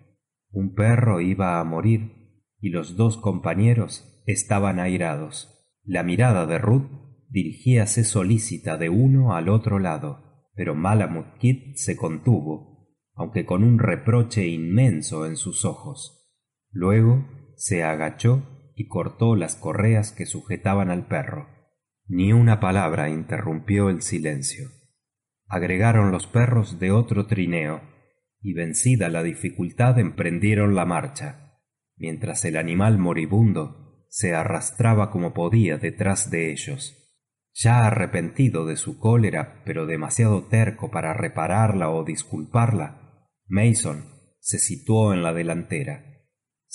Un 0.50 0.74
perro 0.74 1.20
iba 1.22 1.60
a 1.60 1.64
morir 1.64 2.42
y 2.60 2.70
los 2.70 2.96
dos 2.96 3.18
compañeros 3.18 4.24
estaban 4.26 4.80
airados. 4.80 5.70
La 5.84 6.02
mirada 6.02 6.48
de 6.48 6.58
ruth 6.58 6.90
dirigíase 7.30 8.04
solícita 8.04 8.78
de 8.78 8.90
uno 8.90 9.36
al 9.36 9.50
otro 9.50 9.78
lado 9.78 10.26
pero 10.56 10.74
malamut 10.74 11.38
kid 11.38 11.76
se 11.76 11.96
contuvo 11.96 12.75
aunque 13.16 13.46
con 13.46 13.64
un 13.64 13.80
reproche 13.80 14.48
inmenso 14.48 15.26
en 15.26 15.38
sus 15.38 15.66
ojos. 15.66 16.30
Luego 16.72 17.26
se 17.56 17.84
agachó 17.84 18.72
y 18.76 18.88
cortó 18.88 19.36
las 19.36 19.56
correas 19.56 20.12
que 20.12 20.26
sujetaban 20.26 20.90
al 20.90 21.08
perro. 21.08 21.48
Ni 22.08 22.34
una 22.34 22.60
palabra 22.60 23.10
interrumpió 23.10 23.90
el 23.90 24.02
silencio. 24.02 24.70
Agregaron 25.48 26.12
los 26.12 26.28
perros 26.28 26.80
de 26.80 26.92
otro 26.92 27.26
trineo 27.26 27.82
y 28.42 28.54
vencida 28.54 29.10
la 29.10 29.24
dificultad 29.24 29.98
emprendieron 29.98 30.76
la 30.76 30.86
marcha 30.86 31.42
mientras 31.98 32.44
el 32.46 32.58
animal 32.58 32.98
moribundo 32.98 34.06
se 34.10 34.36
arrastraba 34.36 35.12
como 35.12 35.34
podía 35.34 35.78
detrás 35.78 36.30
de 36.30 36.52
ellos. 36.52 37.02
Ya 37.54 37.88
arrepentido 37.88 38.66
de 38.66 38.76
su 38.76 39.00
cólera 39.00 39.62
pero 39.66 39.86
demasiado 39.86 40.44
terco 40.44 40.92
para 40.92 41.14
repararla 41.14 41.90
o 41.90 42.04
disculparla 42.04 43.05
mason 43.48 44.06
se 44.40 44.60
situó 44.60 45.14
en 45.14 45.24
la 45.24 45.34
delantera 45.34 46.16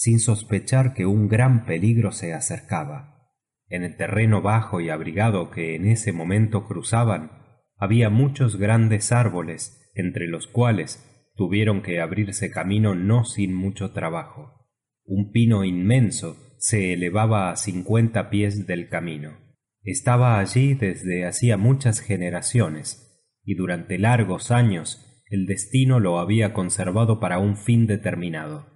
sin 0.00 0.18
sospechar 0.18 0.94
que 0.94 1.04
un 1.04 1.28
gran 1.28 1.66
peligro 1.66 2.10
se 2.10 2.32
acercaba. 2.32 3.28
En 3.68 3.84
el 3.84 3.98
terreno 3.98 4.40
bajo 4.40 4.80
y 4.80 4.88
abrigado 4.88 5.50
que 5.50 5.74
en 5.74 5.86
ese 5.86 6.10
momento 6.10 6.66
cruzaban 6.66 7.32
había 7.76 8.08
muchos 8.08 8.56
grandes 8.56 9.12
árboles 9.12 9.92
entre 9.94 10.26
los 10.26 10.46
cuales 10.46 11.06
tuvieron 11.36 11.82
que 11.82 12.00
abrirse 12.00 12.50
camino 12.50 12.94
no 12.94 13.26
sin 13.26 13.52
mucho 13.52 13.92
trabajo. 13.92 14.70
Un 15.04 15.32
pino 15.32 15.64
inmenso 15.64 16.38
se 16.58 16.94
elevaba 16.94 17.50
a 17.50 17.56
cincuenta 17.56 18.30
pies 18.30 18.66
del 18.66 18.88
camino. 18.88 19.36
Estaba 19.82 20.38
allí 20.38 20.72
desde 20.72 21.26
hacía 21.26 21.58
muchas 21.58 22.00
generaciones 22.00 23.22
y 23.44 23.54
durante 23.54 23.98
largos 23.98 24.50
años 24.50 25.09
el 25.30 25.46
destino 25.46 25.98
lo 26.00 26.18
había 26.18 26.52
conservado 26.52 27.18
para 27.20 27.38
un 27.38 27.56
fin 27.56 27.86
determinado. 27.86 28.66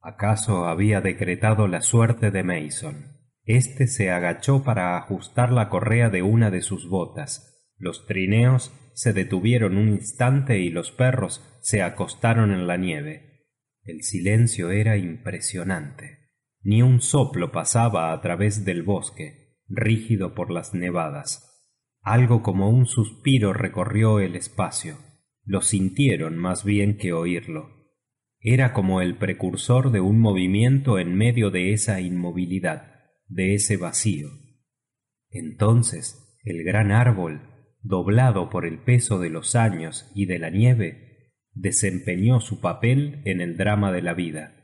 Acaso 0.00 0.64
había 0.66 1.02
decretado 1.02 1.68
la 1.68 1.82
suerte 1.82 2.30
de 2.30 2.42
mason 2.42 3.18
este 3.48 3.86
se 3.86 4.10
agachó 4.10 4.62
para 4.62 4.98
ajustar 4.98 5.52
la 5.52 5.70
correa 5.70 6.10
de 6.10 6.20
una 6.20 6.50
de 6.50 6.60
sus 6.60 6.86
botas. 6.86 7.64
Los 7.78 8.04
trineos 8.04 8.74
se 8.92 9.14
detuvieron 9.14 9.78
un 9.78 9.88
instante 9.88 10.58
y 10.58 10.68
los 10.68 10.90
perros 10.92 11.42
se 11.62 11.80
acostaron 11.80 12.52
en 12.52 12.66
la 12.66 12.76
nieve. 12.76 13.46
El 13.84 14.02
silencio 14.02 14.70
era 14.70 14.98
impresionante. 14.98 16.28
Ni 16.60 16.82
un 16.82 17.00
soplo 17.00 17.50
pasaba 17.50 18.12
a 18.12 18.20
través 18.20 18.66
del 18.66 18.82
bosque 18.82 19.56
rígido 19.66 20.34
por 20.34 20.50
las 20.50 20.74
nevadas. 20.74 21.64
Algo 22.02 22.42
como 22.42 22.68
un 22.68 22.84
suspiro 22.84 23.54
recorrió 23.54 24.20
el 24.20 24.36
espacio 24.36 24.98
lo 25.48 25.62
sintieron 25.62 26.36
más 26.36 26.62
bien 26.62 26.98
que 26.98 27.14
oírlo. 27.14 27.70
Era 28.38 28.74
como 28.74 29.00
el 29.00 29.16
precursor 29.16 29.90
de 29.90 30.00
un 30.00 30.20
movimiento 30.20 30.98
en 30.98 31.14
medio 31.14 31.50
de 31.50 31.72
esa 31.72 32.02
inmovilidad 32.02 32.92
de 33.28 33.54
ese 33.54 33.78
vacío. 33.78 34.28
Entonces 35.30 36.38
el 36.44 36.64
gran 36.64 36.92
árbol 36.92 37.40
doblado 37.82 38.50
por 38.50 38.66
el 38.66 38.78
peso 38.78 39.18
de 39.18 39.30
los 39.30 39.56
años 39.56 40.12
y 40.14 40.26
de 40.26 40.38
la 40.38 40.50
nieve 40.50 41.32
desempeñó 41.54 42.40
su 42.40 42.60
papel 42.60 43.22
en 43.24 43.40
el 43.40 43.56
drama 43.56 43.90
de 43.90 44.02
la 44.02 44.12
vida. 44.12 44.54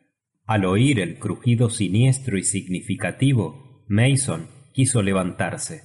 Al 0.44 0.66
oír 0.66 1.00
el 1.00 1.18
crujido 1.18 1.70
siniestro 1.70 2.36
y 2.36 2.42
significativo 2.42 3.86
mason 3.88 4.48
quiso 4.74 5.00
levantarse. 5.02 5.80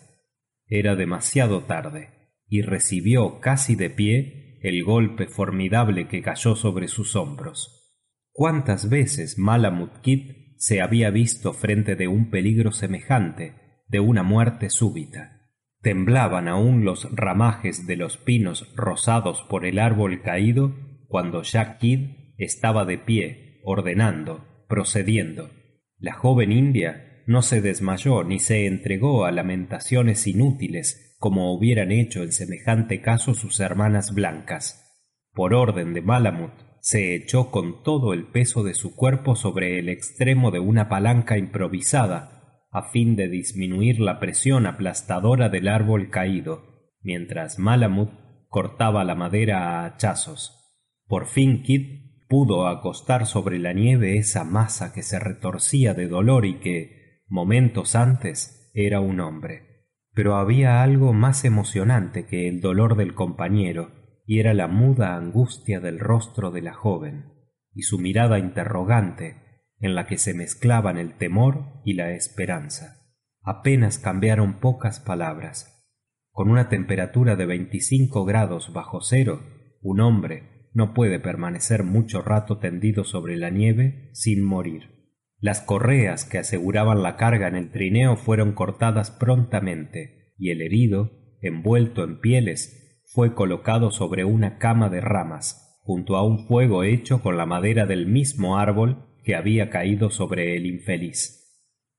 Era 0.67 0.97
demasiado 0.97 1.63
tarde 1.63 2.09
y 2.49 2.63
recibió 2.63 3.39
casi 3.39 3.75
de 3.75 3.89
pie 3.89 4.48
el 4.61 4.83
golpe 4.83 5.27
formidable 5.27 6.07
que 6.07 6.21
cayó 6.21 6.55
sobre 6.55 6.87
sus 6.87 7.15
hombros. 7.15 7.97
Cuántas 8.31 8.89
veces 8.89 9.37
malamut 9.37 10.01
kid 10.01 10.55
se 10.57 10.81
había 10.81 11.09
visto 11.09 11.53
frente 11.53 11.95
de 11.95 12.07
un 12.07 12.29
peligro 12.29 12.71
semejante 12.71 13.83
de 13.87 13.99
una 13.99 14.23
muerte 14.23 14.69
súbita 14.69 15.39
temblaban 15.81 16.47
aún 16.47 16.83
los 16.83 17.07
ramajes 17.15 17.87
de 17.87 17.95
los 17.95 18.17
pinos 18.17 18.73
rozados 18.75 19.41
por 19.43 19.65
el 19.65 19.79
árbol 19.79 20.21
caído 20.21 20.75
cuando 21.07 21.41
jack 21.41 21.79
kidd 21.79 22.33
estaba 22.37 22.85
de 22.85 22.97
pie 22.97 23.61
ordenando 23.63 24.45
procediendo 24.67 25.49
la 25.97 26.13
joven 26.13 26.51
india 26.51 27.08
no 27.29 27.43
se 27.43 27.61
desmayó 27.61 28.23
ni 28.23 28.39
se 28.39 28.65
entregó 28.65 29.23
a 29.23 29.31
lamentaciones 29.31 30.25
inútiles 30.25 31.15
como 31.19 31.53
hubieran 31.53 31.91
hecho 31.91 32.23
en 32.23 32.31
semejante 32.31 33.01
caso 33.01 33.35
sus 33.35 33.59
hermanas 33.59 34.15
blancas. 34.15 34.99
Por 35.33 35.53
orden 35.53 35.93
de 35.93 36.01
malamut 36.01 36.53
se 36.81 37.13
echó 37.13 37.51
con 37.51 37.83
todo 37.83 38.13
el 38.13 38.25
peso 38.31 38.63
de 38.63 38.73
su 38.73 38.95
cuerpo 38.95 39.35
sobre 39.35 39.77
el 39.77 39.89
extremo 39.89 40.49
de 40.49 40.59
una 40.59 40.89
palanca 40.89 41.37
improvisada 41.37 42.63
a 42.71 42.89
fin 42.89 43.15
de 43.15 43.29
disminuir 43.29 43.99
la 43.99 44.19
presión 44.19 44.65
aplastadora 44.65 45.49
del 45.49 45.67
árbol 45.67 46.09
caído 46.09 46.63
mientras 47.03 47.59
malamut 47.59 48.09
cortaba 48.47 49.03
la 49.03 49.13
madera 49.13 49.83
a 49.83 49.85
hachazos. 49.85 50.81
Por 51.05 51.27
fin 51.27 51.61
kit 51.61 52.25
pudo 52.27 52.65
acostar 52.67 53.27
sobre 53.27 53.59
la 53.59 53.73
nieve 53.73 54.17
esa 54.17 54.43
masa 54.43 54.93
que 54.93 55.03
se 55.03 55.19
retorcía 55.19 55.93
de 55.93 56.07
dolor 56.07 56.47
y 56.47 56.59
que 56.59 56.98
momentos 57.29 57.95
antes 57.95 58.71
era 58.73 58.99
un 58.99 59.19
hombre. 59.19 59.85
Pero 60.13 60.35
había 60.35 60.81
algo 60.81 61.13
más 61.13 61.45
emocionante 61.45 62.25
que 62.25 62.47
el 62.47 62.59
dolor 62.59 62.97
del 62.97 63.13
compañero 63.13 63.91
y 64.25 64.39
era 64.39 64.53
la 64.53 64.67
muda 64.67 65.15
angustia 65.15 65.79
del 65.79 65.99
rostro 65.99 66.51
de 66.51 66.61
la 66.61 66.73
joven 66.73 67.33
y 67.73 67.83
su 67.83 67.99
mirada 67.99 68.39
interrogante 68.39 69.65
en 69.79 69.95
la 69.95 70.07
que 70.07 70.17
se 70.17 70.33
mezclaban 70.33 70.97
el 70.97 71.13
temor 71.13 71.81
y 71.85 71.93
la 71.93 72.11
esperanza. 72.11 72.97
Apenas 73.41 73.99
cambiaron 73.99 74.59
pocas 74.59 74.99
palabras. 74.99 75.87
Con 76.31 76.49
una 76.49 76.67
temperatura 76.67 77.35
de 77.35 77.45
veinticinco 77.45 78.25
grados 78.25 78.73
bajo 78.73 79.01
cero 79.01 79.41
un 79.81 80.01
hombre 80.01 80.69
no 80.73 80.93
puede 80.93 81.19
permanecer 81.19 81.83
mucho 81.83 82.21
rato 82.21 82.57
tendido 82.57 83.03
sobre 83.03 83.37
la 83.37 83.49
nieve 83.49 84.09
sin 84.13 84.43
morir 84.43 84.98
las 85.39 85.61
correas 85.61 86.25
que 86.25 86.37
aseguraban 86.37 87.01
la 87.01 87.15
carga 87.15 87.47
en 87.47 87.55
el 87.55 87.71
trineo 87.71 88.17
fueron 88.17 88.51
cortadas 88.51 89.11
prontamente 89.11 90.33
y 90.37 90.49
el 90.49 90.61
herido 90.61 91.11
envuelto 91.41 92.03
en 92.03 92.19
pieles 92.19 93.01
fue 93.05 93.33
colocado 93.33 93.91
sobre 93.91 94.25
una 94.25 94.57
cama 94.57 94.89
de 94.89 95.01
ramas 95.01 95.79
junto 95.81 96.17
a 96.17 96.25
un 96.25 96.45
fuego 96.45 96.83
hecho 96.83 97.21
con 97.21 97.37
la 97.37 97.45
madera 97.45 97.85
del 97.85 98.05
mismo 98.05 98.57
árbol 98.57 99.05
que 99.23 99.35
había 99.35 99.69
caído 99.69 100.09
sobre 100.09 100.55
el 100.55 100.65
infeliz. 100.65 101.39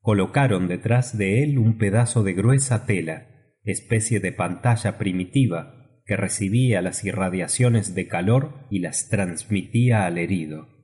Colocaron 0.00 0.68
detrás 0.68 1.16
de 1.16 1.42
él 1.42 1.58
un 1.58 1.78
pedazo 1.78 2.22
de 2.22 2.34
gruesa 2.34 2.86
tela 2.86 3.26
especie 3.64 4.20
de 4.20 4.32
pantalla 4.32 4.96
primitiva 4.98 6.00
que 6.04 6.16
recibía 6.16 6.82
las 6.82 7.04
irradiaciones 7.04 7.94
de 7.94 8.06
calor 8.08 8.66
y 8.70 8.80
las 8.80 9.08
transmitía 9.08 10.06
al 10.06 10.18
herido 10.18 10.79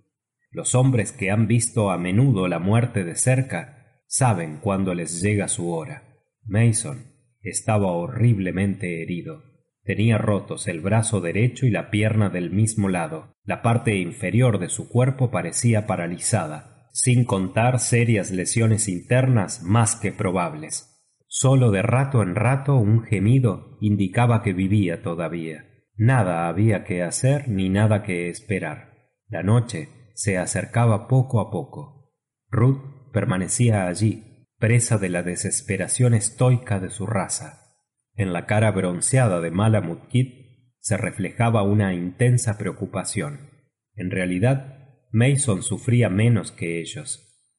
los 0.50 0.74
hombres 0.74 1.12
que 1.12 1.30
han 1.30 1.46
visto 1.46 1.90
a 1.90 1.98
menudo 1.98 2.48
la 2.48 2.58
muerte 2.58 3.04
de 3.04 3.16
cerca 3.16 4.02
saben 4.06 4.58
cuándo 4.58 4.94
les 4.94 5.20
llega 5.20 5.48
su 5.48 5.72
hora. 5.72 6.02
Mason 6.44 7.12
estaba 7.40 7.92
horriblemente 7.92 9.02
herido. 9.02 9.42
Tenía 9.82 10.18
rotos 10.18 10.66
el 10.68 10.80
brazo 10.80 11.20
derecho 11.20 11.66
y 11.66 11.70
la 11.70 11.90
pierna 11.90 12.28
del 12.28 12.50
mismo 12.50 12.88
lado. 12.88 13.34
La 13.44 13.62
parte 13.62 13.96
inferior 13.96 14.58
de 14.58 14.68
su 14.68 14.88
cuerpo 14.88 15.30
parecía 15.30 15.86
paralizada 15.86 16.76
sin 16.96 17.26
contar 17.26 17.78
serias 17.78 18.30
lesiones 18.30 18.88
internas 18.88 19.62
más 19.62 19.96
que 19.96 20.12
probables. 20.12 21.06
Solo 21.26 21.70
de 21.70 21.82
rato 21.82 22.22
en 22.22 22.34
rato 22.34 22.76
un 22.76 23.02
gemido 23.02 23.76
indicaba 23.82 24.42
que 24.42 24.54
vivía 24.54 25.02
todavía. 25.02 25.66
Nada 25.94 26.48
había 26.48 26.84
que 26.84 27.02
hacer 27.02 27.50
ni 27.50 27.68
nada 27.68 28.02
que 28.02 28.30
esperar. 28.30 28.94
La 29.28 29.42
noche 29.42 29.90
se 30.16 30.38
acercaba 30.38 31.08
poco 31.08 31.40
a 31.40 31.50
poco. 31.50 32.10
Ruth 32.50 33.12
permanecía 33.12 33.86
allí 33.86 34.48
presa 34.58 34.96
de 34.96 35.10
la 35.10 35.22
desesperación 35.22 36.14
estoica 36.14 36.80
de 36.80 36.88
su 36.88 37.06
raza. 37.06 37.76
En 38.14 38.32
la 38.32 38.46
cara 38.46 38.70
bronceada 38.70 39.42
de 39.42 39.50
malamut 39.50 40.08
kid 40.08 40.46
se 40.80 40.96
reflejaba 40.96 41.62
una 41.62 41.92
intensa 41.92 42.56
preocupación. 42.56 43.50
En 43.94 44.10
realidad 44.10 44.78
mason 45.12 45.62
sufría 45.62 46.08
menos 46.08 46.50
que 46.50 46.80
ellos. 46.80 47.52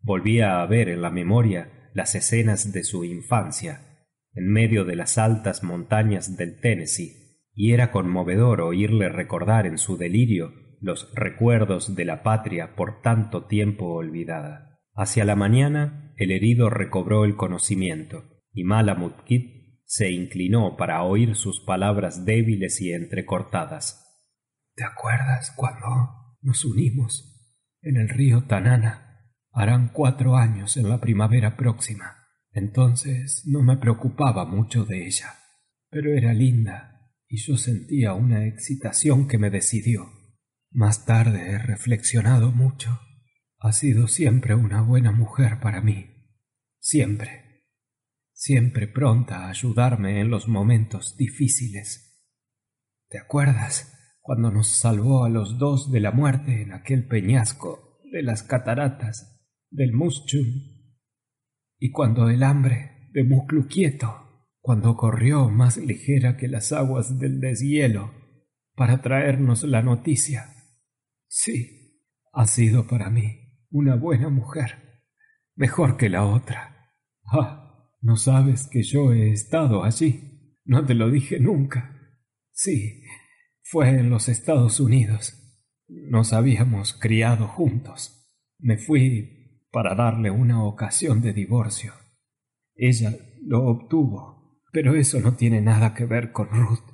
Volvía 0.00 0.60
a 0.60 0.66
ver 0.66 0.90
en 0.90 1.00
la 1.00 1.10
memoria 1.10 1.90
las 1.94 2.14
escenas 2.14 2.72
de 2.72 2.84
su 2.84 3.04
infancia 3.04 3.88
en 4.34 4.52
medio 4.52 4.84
de 4.84 4.96
las 4.96 5.16
altas 5.16 5.62
montañas 5.62 6.36
del 6.36 6.60
tennessee 6.60 7.40
y 7.54 7.72
era 7.72 7.90
conmovedor 7.90 8.60
oírle 8.60 9.08
recordar 9.08 9.66
en 9.66 9.78
su 9.78 9.96
delirio 9.96 10.52
los 10.82 11.10
recuerdos 11.14 11.94
de 11.94 12.04
la 12.04 12.22
patria 12.22 12.74
por 12.76 13.00
tanto 13.00 13.46
tiempo 13.46 13.86
olvidada. 13.94 14.80
Hacia 14.94 15.24
la 15.24 15.36
mañana 15.36 16.12
el 16.16 16.30
herido 16.30 16.68
recobró 16.68 17.24
el 17.24 17.36
conocimiento 17.36 18.24
y 18.52 18.64
malamut 18.64 19.14
se 19.84 20.10
inclinó 20.10 20.76
para 20.76 21.02
oír 21.02 21.34
sus 21.34 21.60
palabras 21.60 22.26
débiles 22.26 22.80
y 22.82 22.92
entrecortadas. 22.92 24.28
Te 24.74 24.84
acuerdas 24.84 25.52
cuando 25.56 26.36
nos 26.42 26.64
unimos 26.64 27.56
en 27.80 27.96
el 27.96 28.08
río 28.08 28.44
tanana 28.44 29.30
harán 29.52 29.88
cuatro 29.92 30.36
años 30.36 30.76
en 30.76 30.88
la 30.88 31.00
primavera 31.00 31.56
próxima. 31.56 32.16
Entonces 32.52 33.44
no 33.46 33.62
me 33.62 33.78
preocupaba 33.78 34.44
mucho 34.44 34.84
de 34.84 35.06
ella 35.06 35.34
pero 35.92 36.14
era 36.14 36.32
linda 36.32 37.12
y 37.28 37.36
yo 37.36 37.58
sentía 37.58 38.14
una 38.14 38.46
excitación 38.46 39.28
que 39.28 39.36
me 39.36 39.50
decidió 39.50 40.10
más 40.74 41.04
tarde 41.04 41.50
he 41.50 41.58
reflexionado 41.58 42.50
mucho 42.50 43.00
ha 43.58 43.72
sido 43.72 44.08
siempre 44.08 44.54
una 44.54 44.82
buena 44.82 45.12
mujer 45.12 45.60
para 45.60 45.80
mí 45.80 46.06
siempre 46.78 47.42
siempre 48.42 48.88
pronta 48.88 49.48
ayudarme 49.48 50.20
en 50.20 50.28
los 50.28 50.48
momentos 50.48 51.16
difíciles. 51.16 52.26
¿Te 53.08 53.18
acuerdas 53.18 54.18
cuando 54.20 54.50
nos 54.50 54.66
salvó 54.66 55.24
a 55.24 55.28
los 55.28 55.58
dos 55.58 55.92
de 55.92 56.00
la 56.00 56.10
muerte 56.10 56.62
en 56.62 56.72
aquel 56.72 57.06
peñasco 57.06 58.00
de 58.10 58.24
las 58.24 58.42
cataratas 58.42 59.46
del 59.70 59.92
Muschum? 59.92 60.44
Y 61.78 61.92
cuando 61.92 62.28
el 62.30 62.42
hambre 62.42 63.08
de 63.12 63.22
Mucluquieto, 63.22 64.48
cuando 64.60 64.96
corrió 64.96 65.48
más 65.48 65.76
ligera 65.76 66.36
que 66.36 66.48
las 66.48 66.72
aguas 66.72 67.20
del 67.20 67.38
deshielo 67.38 68.10
para 68.74 69.02
traernos 69.02 69.62
la 69.62 69.82
noticia. 69.82 70.48
Sí, 71.34 71.98
ha 72.34 72.46
sido 72.46 72.86
para 72.86 73.08
mí 73.08 73.64
una 73.70 73.96
buena 73.96 74.28
mujer, 74.28 75.00
mejor 75.56 75.96
que 75.96 76.10
la 76.10 76.26
otra. 76.26 76.92
Ah, 77.24 77.88
no 78.02 78.18
sabes 78.18 78.68
que 78.70 78.82
yo 78.82 79.14
he 79.14 79.30
estado 79.30 79.82
allí. 79.82 80.58
No 80.66 80.84
te 80.84 80.92
lo 80.92 81.10
dije 81.10 81.40
nunca. 81.40 81.98
Sí, 82.50 83.04
fue 83.62 83.88
en 83.88 84.10
los 84.10 84.28
Estados 84.28 84.78
Unidos. 84.78 85.32
Nos 85.88 86.34
habíamos 86.34 86.92
criado 86.92 87.48
juntos. 87.48 88.30
Me 88.58 88.76
fui 88.76 89.64
para 89.72 89.94
darle 89.94 90.30
una 90.30 90.62
ocasión 90.62 91.22
de 91.22 91.32
divorcio. 91.32 91.94
Ella 92.74 93.10
lo 93.40 93.64
obtuvo, 93.64 94.60
pero 94.70 94.94
eso 94.94 95.18
no 95.18 95.34
tiene 95.34 95.62
nada 95.62 95.94
que 95.94 96.04
ver 96.04 96.30
con 96.30 96.50
Ruth. 96.50 96.84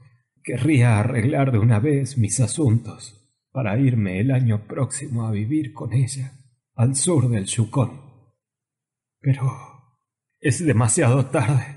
Querría 0.44 1.00
arreglar 1.00 1.50
de 1.50 1.58
una 1.58 1.80
vez 1.80 2.16
mis 2.16 2.38
asuntos 2.38 3.18
para 3.50 3.78
irme 3.78 4.20
el 4.20 4.30
año 4.30 4.66
próximo 4.66 5.26
a 5.26 5.30
vivir 5.30 5.72
con 5.72 5.92
ella, 5.92 6.32
al 6.74 6.94
sur 6.94 7.28
del 7.28 7.46
Yukon. 7.46 8.00
Pero 9.20 9.50
es 10.40 10.64
demasiado 10.64 11.26
tarde. 11.26 11.76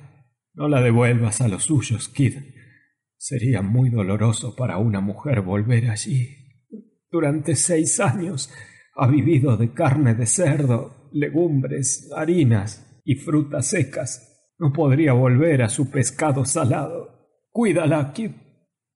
No 0.54 0.68
la 0.68 0.82
devuelvas 0.82 1.42
a 1.42 1.48
los 1.48 1.64
suyos, 1.64 2.10
Kid. 2.10 2.38
Sería 3.18 3.62
muy 3.62 3.90
doloroso 3.90 4.56
para 4.56 4.78
una 4.78 5.00
mujer 5.00 5.42
volver 5.42 5.90
allí. 5.90 6.38
Durante 7.10 7.56
seis 7.56 8.00
años 8.00 8.54
ha 8.96 9.08
vivido 9.08 9.58
de 9.58 9.74
carne 9.74 10.14
de 10.14 10.26
cerdo, 10.26 11.10
legumbres, 11.14 12.12
harinas 12.16 13.02
y 13.04 13.16
frutas 13.16 13.68
secas. 13.68 14.54
No 14.60 14.74
podría 14.74 15.14
volver 15.14 15.64
a 15.64 15.70
su 15.70 15.90
pescado 15.90 16.46
salado. 16.46 17.28
Cuídala, 17.50 18.14
Kid. 18.14 18.32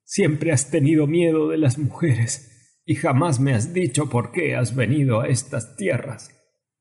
Siempre 0.04 0.52
has 0.52 0.70
tenido 0.70 1.08
miedo 1.08 1.50
de 1.50 1.58
las 1.58 1.80
mujeres 1.80 2.55
y 2.86 2.96
jamás 2.96 3.40
me 3.40 3.54
has 3.54 3.74
dicho 3.74 4.10
por 4.10 4.32
qué 4.32 4.56
has 4.56 4.76
venido 4.76 5.22
a 5.22 5.28
estas 5.28 5.76
tierras. 5.76 6.32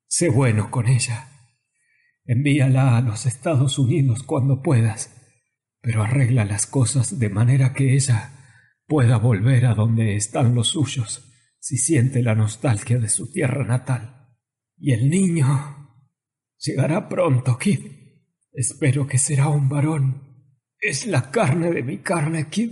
Sé 0.06 0.28
bueno 0.28 0.70
con 0.70 0.86
ella. 0.86 1.28
Envíala 2.26 2.96
a 2.96 3.00
los 3.00 3.26
Estados 3.26 3.78
Unidos 3.78 4.22
cuando 4.22 4.62
puedas, 4.62 5.14
pero 5.80 6.02
arregla 6.02 6.44
las 6.44 6.66
cosas 6.66 7.18
de 7.18 7.30
manera 7.30 7.72
que 7.72 7.94
ella 7.94 8.30
pueda 8.86 9.16
volver 9.16 9.66
a 9.66 9.74
donde 9.74 10.14
están 10.16 10.54
los 10.54 10.68
suyos 10.68 11.30
si 11.58 11.78
siente 11.78 12.22
la 12.22 12.34
nostalgia 12.34 12.98
de 12.98 13.08
su 13.08 13.32
tierra 13.32 13.64
natal. 13.64 14.36
Y 14.76 14.92
el 14.92 15.08
niño 15.08 15.96
llegará 16.58 17.08
pronto, 17.08 17.58
Kid. 17.58 17.80
Espero 18.52 19.06
que 19.06 19.16
será 19.16 19.48
un 19.48 19.70
varón. 19.70 20.52
Es 20.78 21.06
la 21.06 21.30
carne 21.30 21.72
de 21.72 21.82
mi 21.82 21.98
carne, 21.98 22.50
Kid. 22.50 22.70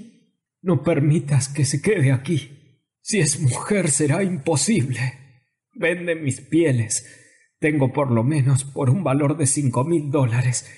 No 0.61 0.83
permitas 0.83 1.49
que 1.49 1.65
se 1.65 1.81
quede 1.81 2.13
aquí. 2.13 2.62
Si 3.03 3.19
es 3.19 3.39
mujer 3.41 3.91
será 3.91 4.23
imposible. 4.23 5.19
Vende 5.75 6.15
mis 6.15 6.41
pieles 6.41 7.05
tengo 7.63 7.93
por 7.93 8.11
lo 8.11 8.25
menos 8.25 8.65
por 8.65 8.91
un 8.91 9.05
valor 9.05 9.37
de 9.37 9.47
cinco 9.47 9.85
mil 9.85 10.11
dólares 10.11 10.69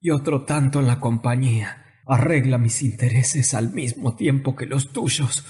y 0.00 0.10
otro 0.10 0.44
tanto 0.44 0.80
en 0.80 0.88
la 0.88 0.98
compañía. 0.98 2.00
Arregla 2.04 2.58
mis 2.58 2.82
intereses 2.82 3.54
al 3.54 3.72
mismo 3.72 4.16
tiempo 4.16 4.56
que 4.56 4.66
los 4.66 4.92
tuyos. 4.92 5.46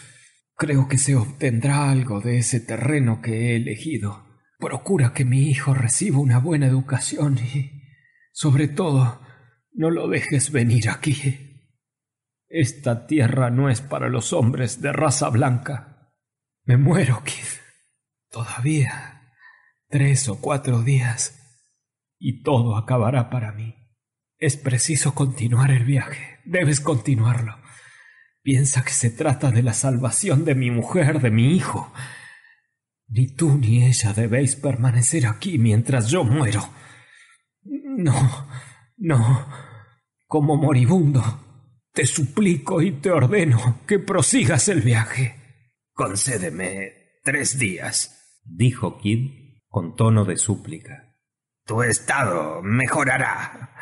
Creo 0.54 0.88
que 0.88 0.98
se 0.98 1.16
obtendrá 1.16 1.90
algo 1.90 2.20
de 2.20 2.36
ese 2.36 2.60
terreno 2.60 3.22
que 3.22 3.32
he 3.32 3.56
elegido. 3.56 4.26
Procura 4.58 5.14
que 5.14 5.24
mi 5.24 5.48
hijo 5.48 5.72
reciba 5.72 6.18
una 6.18 6.38
buena 6.38 6.66
educación 6.66 7.38
y, 7.38 7.70
sobre 8.30 8.68
todo, 8.68 9.22
no 9.72 9.88
lo 9.90 10.08
dejes 10.08 10.52
venir 10.52 10.90
aquí. 10.90 11.72
Esta 12.48 13.06
tierra 13.06 13.48
no 13.48 13.70
es 13.70 13.80
para 13.80 14.10
los 14.10 14.34
hombres 14.34 14.82
de 14.82 14.92
raza 14.92 15.30
blanca. 15.30 15.91
Me 16.64 16.76
muero, 16.76 17.22
Kid. 17.24 17.44
Todavía 18.30 19.34
tres 19.88 20.28
o 20.28 20.40
cuatro 20.40 20.82
días 20.82 21.38
y 22.18 22.42
todo 22.42 22.76
acabará 22.76 23.30
para 23.30 23.52
mí. 23.52 23.74
Es 24.38 24.56
preciso 24.56 25.14
continuar 25.14 25.70
el 25.70 25.84
viaje. 25.84 26.38
Debes 26.44 26.80
continuarlo. 26.80 27.58
Piensa 28.42 28.84
que 28.84 28.92
se 28.92 29.10
trata 29.10 29.50
de 29.50 29.62
la 29.62 29.74
salvación 29.74 30.44
de 30.44 30.54
mi 30.54 30.70
mujer, 30.70 31.20
de 31.20 31.30
mi 31.30 31.54
hijo. 31.54 31.92
Ni 33.08 33.34
tú 33.34 33.58
ni 33.58 33.84
ella 33.84 34.12
debéis 34.12 34.56
permanecer 34.56 35.26
aquí 35.26 35.58
mientras 35.58 36.08
yo 36.08 36.24
muero. 36.24 36.68
No, 37.64 38.48
no. 38.96 39.48
Como 40.26 40.56
moribundo, 40.56 41.22
te 41.92 42.06
suplico 42.06 42.80
y 42.80 42.92
te 42.92 43.10
ordeno 43.10 43.80
que 43.86 43.98
prosigas 43.98 44.68
el 44.68 44.80
viaje. 44.80 45.41
Concédeme 45.92 47.20
tres 47.22 47.58
días, 47.58 48.40
dijo 48.44 48.98
Kid 48.98 49.42
con 49.68 49.96
tono 49.96 50.24
de 50.24 50.36
súplica. 50.36 51.16
Tu 51.64 51.82
estado 51.82 52.62
mejorará. 52.62 53.74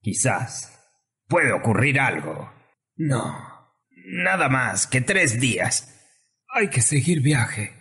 Quizás 0.00 0.78
puede 1.26 1.52
ocurrir 1.52 1.98
algo. 2.00 2.52
No, 2.96 3.74
nada 3.90 4.48
más 4.48 4.86
que 4.86 5.00
tres 5.00 5.40
días. 5.40 5.94
Hay 6.48 6.68
que 6.70 6.80
seguir 6.80 7.20
viaje. 7.20 7.74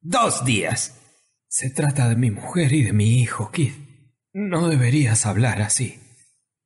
Dos 0.00 0.44
días. 0.44 1.00
Se 1.48 1.70
trata 1.70 2.08
de 2.08 2.16
mi 2.16 2.30
mujer 2.30 2.72
y 2.72 2.82
de 2.82 2.92
mi 2.92 3.20
hijo, 3.20 3.50
Kid. 3.50 3.72
No 4.32 4.68
deberías 4.68 5.26
hablar 5.26 5.62
así. 5.62 6.00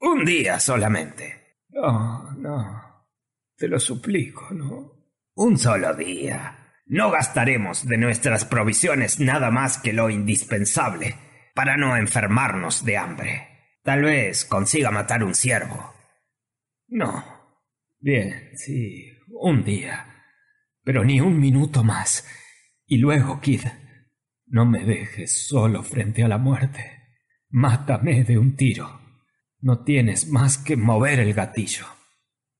Un 0.00 0.24
día 0.24 0.60
solamente. 0.60 1.58
No, 1.68 2.32
no. 2.32 3.06
Te 3.56 3.68
lo 3.68 3.78
suplico, 3.80 4.48
no. 4.52 4.97
Un 5.40 5.56
solo 5.56 5.94
día. 5.94 6.72
No 6.86 7.12
gastaremos 7.12 7.86
de 7.86 7.96
nuestras 7.96 8.44
provisiones 8.44 9.20
nada 9.20 9.52
más 9.52 9.78
que 9.78 9.92
lo 9.92 10.10
indispensable 10.10 11.14
para 11.54 11.76
no 11.76 11.96
enfermarnos 11.96 12.84
de 12.84 12.96
hambre. 12.96 13.46
Tal 13.84 14.02
vez 14.02 14.44
consiga 14.44 14.90
matar 14.90 15.22
un 15.22 15.36
ciervo. 15.36 15.94
No. 16.88 17.24
Bien, 18.00 18.50
sí, 18.56 19.12
un 19.28 19.62
día. 19.62 20.24
Pero 20.82 21.04
ni 21.04 21.20
un 21.20 21.38
minuto 21.38 21.84
más. 21.84 22.26
Y 22.84 22.98
luego, 22.98 23.40
Kid, 23.40 23.62
no 24.46 24.66
me 24.66 24.84
dejes 24.84 25.46
solo 25.46 25.84
frente 25.84 26.24
a 26.24 26.28
la 26.28 26.38
muerte. 26.38 27.14
Mátame 27.50 28.24
de 28.24 28.38
un 28.38 28.56
tiro. 28.56 29.00
No 29.60 29.84
tienes 29.84 30.26
más 30.26 30.58
que 30.58 30.76
mover 30.76 31.20
el 31.20 31.32
gatillo. 31.32 31.86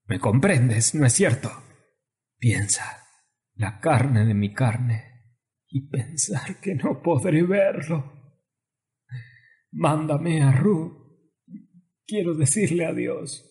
¿Me 0.05 0.21
comprendes, 0.21 0.95
no 0.95 1.07
es 1.07 1.13
cierto? 1.13 1.65
Piensa 2.39 2.85
la 3.55 3.81
carne 3.81 4.25
de 4.25 4.35
mi 4.35 4.55
carne, 4.55 5.09
y 5.71 5.89
pensar 5.89 6.61
que 6.61 6.75
no 6.75 7.03
podré 7.03 7.43
verlo. 7.43 8.17
mándame 9.71 10.43
a 10.43 10.51
Ruth. 10.51 10.97
Quiero 12.07 12.35
decirle 12.35 12.87
adiós 12.87 13.45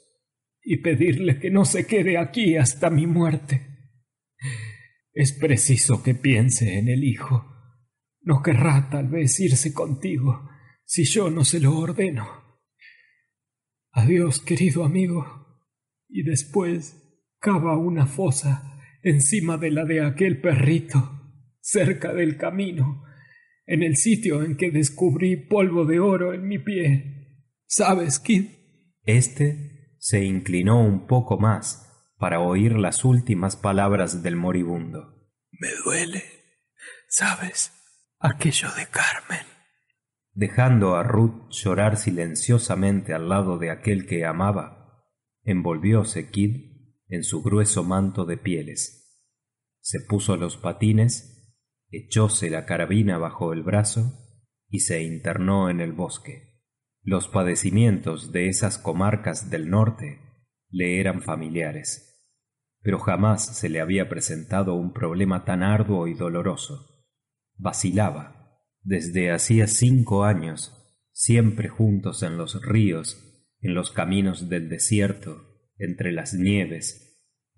y 0.64 0.78
pedirle 0.78 1.40
que 1.40 1.52
no 1.52 1.64
se 1.64 1.86
quede 1.86 2.18
aquí 2.18 2.58
hasta 2.58 2.90
mi 2.90 3.06
muerte. 3.06 3.68
Es 5.14 5.32
preciso 5.32 6.02
que 6.02 6.16
piense 6.16 6.80
en 6.80 6.88
el 6.88 7.04
hijo. 7.04 7.46
No 8.22 8.42
querrá 8.42 8.90
tal 8.90 9.10
vez 9.10 9.40
irse 9.40 9.74
contigo 9.74 10.50
si 10.86 11.04
yo 11.04 11.30
no 11.30 11.46
se 11.46 11.60
lo 11.60 11.78
ordeno. 11.78 12.28
Adiós, 13.92 14.40
querido 14.40 14.84
amigo. 14.84 15.62
Y 16.10 16.24
después 16.24 17.24
cava 17.40 17.78
una 17.78 18.08
fosa 18.08 18.77
encima 19.08 19.58
de 19.58 19.72
la 19.72 19.86
de 19.86 20.06
aquel 20.06 20.42
perrito, 20.42 21.12
cerca 21.60 22.14
del 22.14 22.38
camino, 22.38 23.04
en 23.66 23.84
el 23.84 23.96
sitio 23.98 24.44
en 24.44 24.56
que 24.56 24.72
descubrí 24.72 25.36
polvo 25.36 25.86
de 25.86 26.00
oro 26.00 26.34
en 26.34 26.48
mi 26.48 26.60
pie. 26.60 27.44
¿Sabes, 27.66 28.20
Kid? 28.20 28.46
Este 29.04 29.96
se 30.00 30.24
inclinó 30.24 30.82
un 30.82 31.08
poco 31.08 31.38
más 31.38 32.14
para 32.18 32.40
oír 32.40 32.78
las 32.78 33.04
últimas 33.06 33.56
palabras 33.56 34.24
del 34.24 34.36
moribundo. 34.36 35.30
Me 35.52 35.70
duele, 35.84 36.24
¿sabes? 37.10 37.74
Aquello 38.20 38.70
de 38.76 38.88
Carmen. 38.88 39.46
Dejando 40.34 40.96
a 40.96 41.04
Ruth 41.04 41.52
llorar 41.52 41.98
silenciosamente 41.98 43.14
al 43.14 43.28
lado 43.28 43.58
de 43.58 43.72
aquel 43.72 44.06
que 44.06 44.26
amaba, 44.26 45.04
envolvióse 45.44 46.30
Kid 46.30 46.78
en 47.10 47.24
su 47.24 47.42
grueso 47.42 47.84
manto 47.84 48.26
de 48.26 48.38
pieles. 48.38 48.97
Se 49.88 50.02
puso 50.02 50.36
los 50.36 50.58
patines 50.58 51.56
echóse 51.90 52.50
la 52.50 52.66
carabina 52.66 53.18
bajo 53.18 53.54
el 53.54 53.64
brazo 53.64 54.20
y 54.68 54.82
se 54.82 55.02
internó 55.02 55.70
en 55.70 55.80
el 55.80 55.94
bosque. 55.94 56.60
Los 57.04 57.30
padecimientos 57.30 58.34
de 58.34 58.50
esas 58.50 58.78
comarcas 58.78 59.50
del 59.50 59.70
norte 59.70 60.20
le 60.70 61.00
eran 61.00 61.22
familiares, 61.22 62.22
pero 62.82 63.00
jamás 63.00 63.58
se 63.58 63.70
le 63.70 63.80
había 63.80 64.10
presentado 64.10 64.76
un 64.76 64.92
problema 64.92 65.46
tan 65.46 65.64
arduo 65.64 66.10
y 66.10 66.16
doloroso. 66.16 67.06
Vacilaba, 67.56 68.60
desde 68.82 69.32
hacía 69.32 69.68
cinco 69.68 70.26
años, 70.26 71.00
siempre 71.14 71.70
juntos 71.70 72.24
en 72.24 72.38
los 72.38 72.62
ríos, 72.62 73.24
en 73.62 73.74
los 73.74 73.92
caminos 73.92 74.50
del 74.50 74.68
desierto, 74.68 75.46
entre 75.78 76.12
las 76.12 76.34
nieves, 76.34 77.07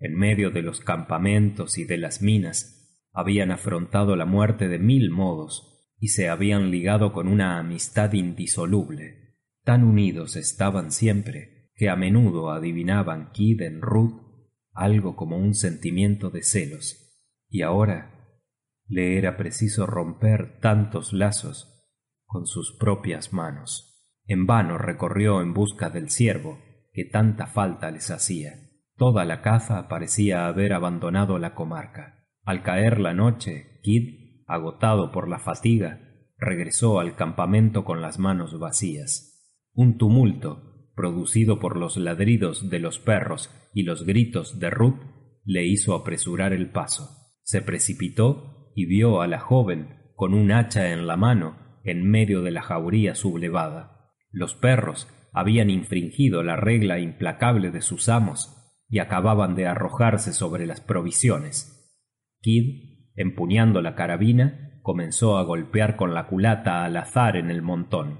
en 0.00 0.16
medio 0.16 0.50
de 0.50 0.62
los 0.62 0.80
campamentos 0.80 1.78
y 1.78 1.84
de 1.84 1.98
las 1.98 2.22
minas, 2.22 2.98
habían 3.12 3.50
afrontado 3.50 4.16
la 4.16 4.24
muerte 4.24 4.68
de 4.68 4.78
mil 4.78 5.10
modos 5.10 5.94
y 5.98 6.08
se 6.08 6.28
habían 6.28 6.70
ligado 6.70 7.12
con 7.12 7.28
una 7.28 7.58
amistad 7.58 8.12
indisoluble. 8.14 9.36
Tan 9.62 9.84
unidos 9.84 10.36
estaban 10.36 10.90
siempre 10.90 11.70
que 11.74 11.90
a 11.90 11.96
menudo 11.96 12.50
adivinaban 12.50 13.30
Kid 13.32 13.60
en 13.60 13.82
Ruth 13.82 14.30
algo 14.72 15.16
como 15.16 15.36
un 15.36 15.54
sentimiento 15.54 16.30
de 16.30 16.42
celos. 16.42 17.18
Y 17.48 17.62
ahora 17.62 18.38
le 18.86 19.18
era 19.18 19.36
preciso 19.36 19.86
romper 19.86 20.58
tantos 20.60 21.12
lazos 21.12 21.86
con 22.24 22.46
sus 22.46 22.76
propias 22.78 23.32
manos. 23.32 24.14
En 24.24 24.46
vano 24.46 24.78
recorrió 24.78 25.42
en 25.42 25.52
busca 25.52 25.90
del 25.90 26.10
ciervo 26.10 26.58
que 26.92 27.04
tanta 27.04 27.46
falta 27.46 27.90
les 27.90 28.10
hacía. 28.10 28.69
Toda 29.00 29.24
la 29.24 29.40
caza 29.40 29.88
parecía 29.88 30.46
haber 30.46 30.74
abandonado 30.74 31.38
la 31.38 31.54
comarca. 31.54 32.26
Al 32.44 32.62
caer 32.62 33.00
la 33.00 33.14
noche, 33.14 33.80
Kid, 33.82 34.42
agotado 34.46 35.10
por 35.10 35.26
la 35.26 35.38
fatiga, 35.38 36.00
regresó 36.36 37.00
al 37.00 37.16
campamento 37.16 37.86
con 37.86 38.02
las 38.02 38.18
manos 38.18 38.58
vacías. 38.58 39.56
Un 39.72 39.96
tumulto, 39.96 40.90
producido 40.94 41.60
por 41.60 41.78
los 41.78 41.96
ladridos 41.96 42.68
de 42.68 42.78
los 42.78 42.98
perros 42.98 43.50
y 43.72 43.84
los 43.84 44.04
gritos 44.04 44.60
de 44.60 44.68
Ruth, 44.68 45.00
le 45.46 45.64
hizo 45.64 45.94
apresurar 45.94 46.52
el 46.52 46.68
paso. 46.70 47.08
Se 47.40 47.62
precipitó 47.62 48.70
y 48.76 48.84
vio 48.84 49.22
a 49.22 49.26
la 49.26 49.40
joven 49.40 49.96
con 50.14 50.34
un 50.34 50.52
hacha 50.52 50.92
en 50.92 51.06
la 51.06 51.16
mano 51.16 51.56
en 51.84 52.06
medio 52.06 52.42
de 52.42 52.50
la 52.50 52.60
jauría 52.60 53.14
sublevada. 53.14 54.12
Los 54.30 54.54
perros 54.54 55.08
habían 55.32 55.70
infringido 55.70 56.42
la 56.42 56.56
regla 56.56 56.98
implacable 56.98 57.70
de 57.70 57.80
sus 57.80 58.10
amos 58.10 58.58
y 58.90 58.98
acababan 58.98 59.54
de 59.54 59.66
arrojarse 59.66 60.32
sobre 60.32 60.66
las 60.66 60.80
provisiones. 60.80 61.96
Kid, 62.40 63.10
empuñando 63.14 63.80
la 63.80 63.94
carabina, 63.94 64.80
comenzó 64.82 65.38
a 65.38 65.44
golpear 65.44 65.96
con 65.96 66.12
la 66.12 66.26
culata 66.26 66.84
al 66.84 66.96
azar 66.96 67.36
en 67.36 67.50
el 67.50 67.62
montón. 67.62 68.18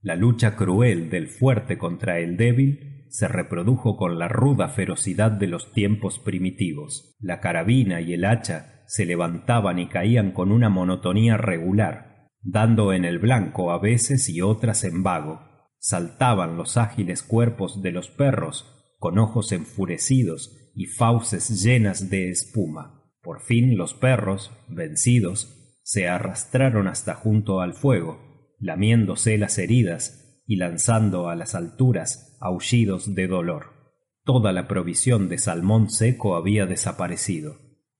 La 0.00 0.16
lucha 0.16 0.56
cruel 0.56 1.08
del 1.08 1.28
fuerte 1.28 1.78
contra 1.78 2.18
el 2.18 2.36
débil 2.36 3.06
se 3.10 3.28
reprodujo 3.28 3.96
con 3.96 4.18
la 4.18 4.28
ruda 4.28 4.68
ferocidad 4.68 5.30
de 5.30 5.46
los 5.46 5.72
tiempos 5.72 6.18
primitivos. 6.18 7.16
La 7.20 7.40
carabina 7.40 8.00
y 8.00 8.12
el 8.14 8.24
hacha 8.24 8.82
se 8.86 9.06
levantaban 9.06 9.78
y 9.78 9.88
caían 9.88 10.32
con 10.32 10.50
una 10.50 10.68
monotonía 10.68 11.36
regular, 11.36 12.28
dando 12.42 12.92
en 12.92 13.04
el 13.04 13.18
blanco 13.18 13.70
a 13.70 13.78
veces 13.78 14.28
y 14.28 14.40
otras 14.40 14.82
en 14.84 15.02
vago. 15.02 15.40
Saltaban 15.78 16.56
los 16.56 16.76
ágiles 16.76 17.22
cuerpos 17.22 17.82
de 17.82 17.92
los 17.92 18.08
perros 18.08 18.77
con 18.98 19.18
ojos 19.18 19.52
enfurecidos 19.52 20.70
y 20.74 20.86
fauces 20.86 21.62
llenas 21.62 22.10
de 22.10 22.30
espuma. 22.30 23.04
Por 23.22 23.40
fin 23.40 23.76
los 23.76 23.94
perros, 23.94 24.52
vencidos, 24.68 25.80
se 25.82 26.08
arrastraron 26.08 26.86
hasta 26.86 27.14
junto 27.14 27.60
al 27.60 27.74
fuego, 27.74 28.54
lamiéndose 28.58 29.38
las 29.38 29.58
heridas 29.58 30.42
y 30.46 30.56
lanzando 30.56 31.28
a 31.28 31.36
las 31.36 31.54
alturas 31.54 32.36
aullidos 32.40 33.14
de 33.14 33.26
dolor. 33.26 33.78
Toda 34.24 34.52
la 34.52 34.68
provisión 34.68 35.28
de 35.28 35.38
salmón 35.38 35.90
seco 35.90 36.36
había 36.36 36.66
desaparecido, 36.66 37.56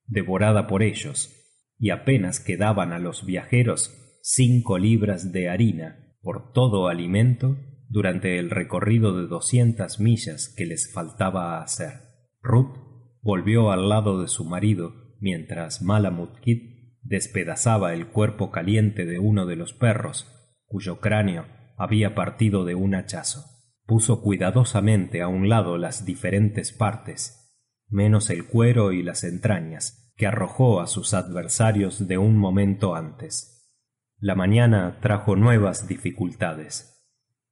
devorada 0.06 0.66
por 0.66 0.82
ellos, 0.82 1.34
y 1.78 1.90
apenas 1.90 2.40
quedaban 2.40 2.92
a 2.92 2.98
los 2.98 3.24
viajeros 3.24 4.18
cinco 4.22 4.78
libras 4.78 5.32
de 5.32 5.48
harina 5.48 6.16
por 6.20 6.52
todo 6.52 6.88
alimento 6.88 7.56
durante 7.88 8.38
el 8.38 8.50
recorrido 8.50 9.18
de 9.18 9.26
doscientas 9.26 9.98
millas 9.98 10.52
que 10.56 10.66
les 10.66 10.92
faltaba 10.92 11.62
hacer. 11.62 12.08
Ruth 12.42 12.76
volvió 13.22 13.72
al 13.72 13.88
lado 13.88 14.20
de 14.20 14.28
su 14.28 14.44
marido 14.44 14.92
mientras 15.20 15.82
Malamut 15.82 16.38
Kid 16.40 16.96
despedazaba 17.02 17.94
el 17.94 18.08
cuerpo 18.08 18.50
caliente 18.50 19.06
de 19.06 19.18
uno 19.18 19.46
de 19.46 19.56
los 19.56 19.72
perros, 19.72 20.30
cuyo 20.66 21.00
cráneo 21.00 21.46
había 21.76 22.14
partido 22.14 22.64
de 22.64 22.74
un 22.74 22.94
hachazo. 22.94 23.44
Puso 23.86 24.20
cuidadosamente 24.20 25.22
a 25.22 25.28
un 25.28 25.48
lado 25.48 25.78
las 25.78 26.04
diferentes 26.04 26.72
partes, 26.72 27.62
menos 27.88 28.28
el 28.28 28.46
cuero 28.46 28.92
y 28.92 29.02
las 29.02 29.24
entrañas, 29.24 30.12
que 30.16 30.26
arrojó 30.26 30.80
a 30.80 30.86
sus 30.86 31.14
adversarios 31.14 32.06
de 32.06 32.18
un 32.18 32.36
momento 32.36 32.94
antes. 32.94 33.72
La 34.18 34.34
mañana 34.34 34.98
trajo 35.00 35.36
nuevas 35.36 35.88
dificultades. 35.88 36.97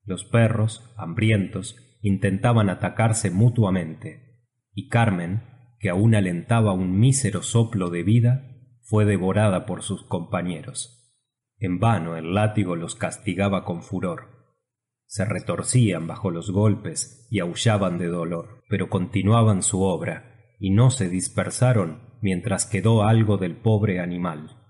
Los 0.07 0.25
perros, 0.25 0.95
hambrientos, 0.97 1.77
intentaban 2.01 2.71
atacarse 2.71 3.31
mutuamente, 3.31 4.41
y 4.73 4.89
Carmen, 4.89 5.43
que 5.81 5.91
aún 5.91 6.15
alentaba 6.15 6.73
un 6.73 6.99
mísero 6.99 7.43
soplo 7.43 7.91
de 7.91 8.05
vida, 8.05 8.57
fue 8.83 9.05
devorada 9.05 9.67
por 9.67 9.83
sus 9.83 10.05
compañeros. 10.05 11.21
En 11.59 11.81
vano 11.81 12.17
el 12.17 12.35
látigo 12.35 12.77
los 12.77 12.95
castigaba 12.95 13.65
con 13.65 13.83
furor. 13.83 14.29
Se 15.07 15.25
retorcían 15.25 16.07
bajo 16.07 16.31
los 16.31 16.51
golpes 16.51 17.27
y 17.31 17.41
aullaban 17.41 17.99
de 17.99 18.07
dolor, 18.07 18.63
pero 18.69 18.89
continuaban 18.89 19.63
su 19.63 19.83
obra, 19.83 20.55
y 20.61 20.71
no 20.71 20.91
se 20.91 21.09
dispersaron 21.09 22.17
mientras 22.23 22.65
quedó 22.65 23.03
algo 23.03 23.39
del 23.39 23.57
pobre 23.57 24.01
animal. 24.01 24.63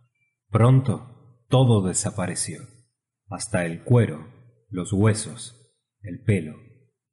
Pronto 0.51 1.45
todo 1.49 1.87
desapareció, 1.87 2.61
hasta 3.29 3.67
el 3.67 3.83
cuero, 3.83 4.36
los 4.77 4.93
huesos, 4.93 5.75
el 6.03 6.23
pelo. 6.23 6.55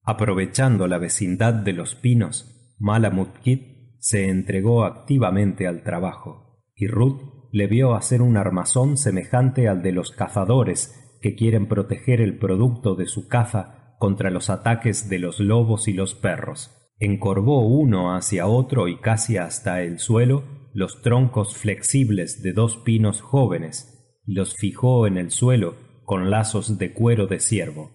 Aprovechando 0.04 0.86
la 0.86 0.98
vecindad 0.98 1.54
de 1.54 1.72
los 1.72 1.96
pinos, 1.96 2.76
Malamutkit 2.78 3.98
se 4.00 4.28
entregó 4.28 4.84
activamente 4.84 5.66
al 5.66 5.82
trabajo, 5.82 6.62
y 6.76 6.88
Ruth 6.88 7.22
le 7.54 7.68
vio 7.68 7.96
hacer 7.96 8.22
un 8.22 8.36
armazón 8.36 8.98
semejante 8.98 9.70
al 9.70 9.82
de 9.82 9.94
los 9.94 10.12
cazadores 10.12 11.18
que 11.22 11.36
quieren 11.36 11.68
proteger 11.70 12.20
el 12.20 12.38
producto 12.38 12.96
de 12.96 13.06
su 13.06 13.30
caza 13.30 13.96
contra 13.98 14.30
los 14.30 14.50
ataques 14.50 15.08
de 15.08 15.20
los 15.20 15.40
lobos 15.40 15.88
y 15.88 15.94
los 15.94 16.16
perros. 16.16 16.92
Encorvó 17.00 17.66
uno 17.66 18.14
hacia 18.14 18.46
otro 18.46 18.90
y 18.90 18.98
casi 18.98 19.38
hasta 19.38 19.84
el 19.84 20.00
suelo 20.00 20.44
los 20.74 21.02
troncos 21.02 21.56
flexibles 21.56 22.44
de 22.44 22.52
dos 22.52 22.76
pinos 22.76 23.22
jóvenes 23.22 24.20
y 24.26 24.34
los 24.34 24.56
fijó 24.56 25.08
en 25.08 25.18
el 25.18 25.32
suelo 25.32 25.76
con 26.06 26.30
lazos 26.30 26.78
de 26.78 26.94
cuero 26.94 27.28
de 27.28 27.40
ciervo. 27.40 27.92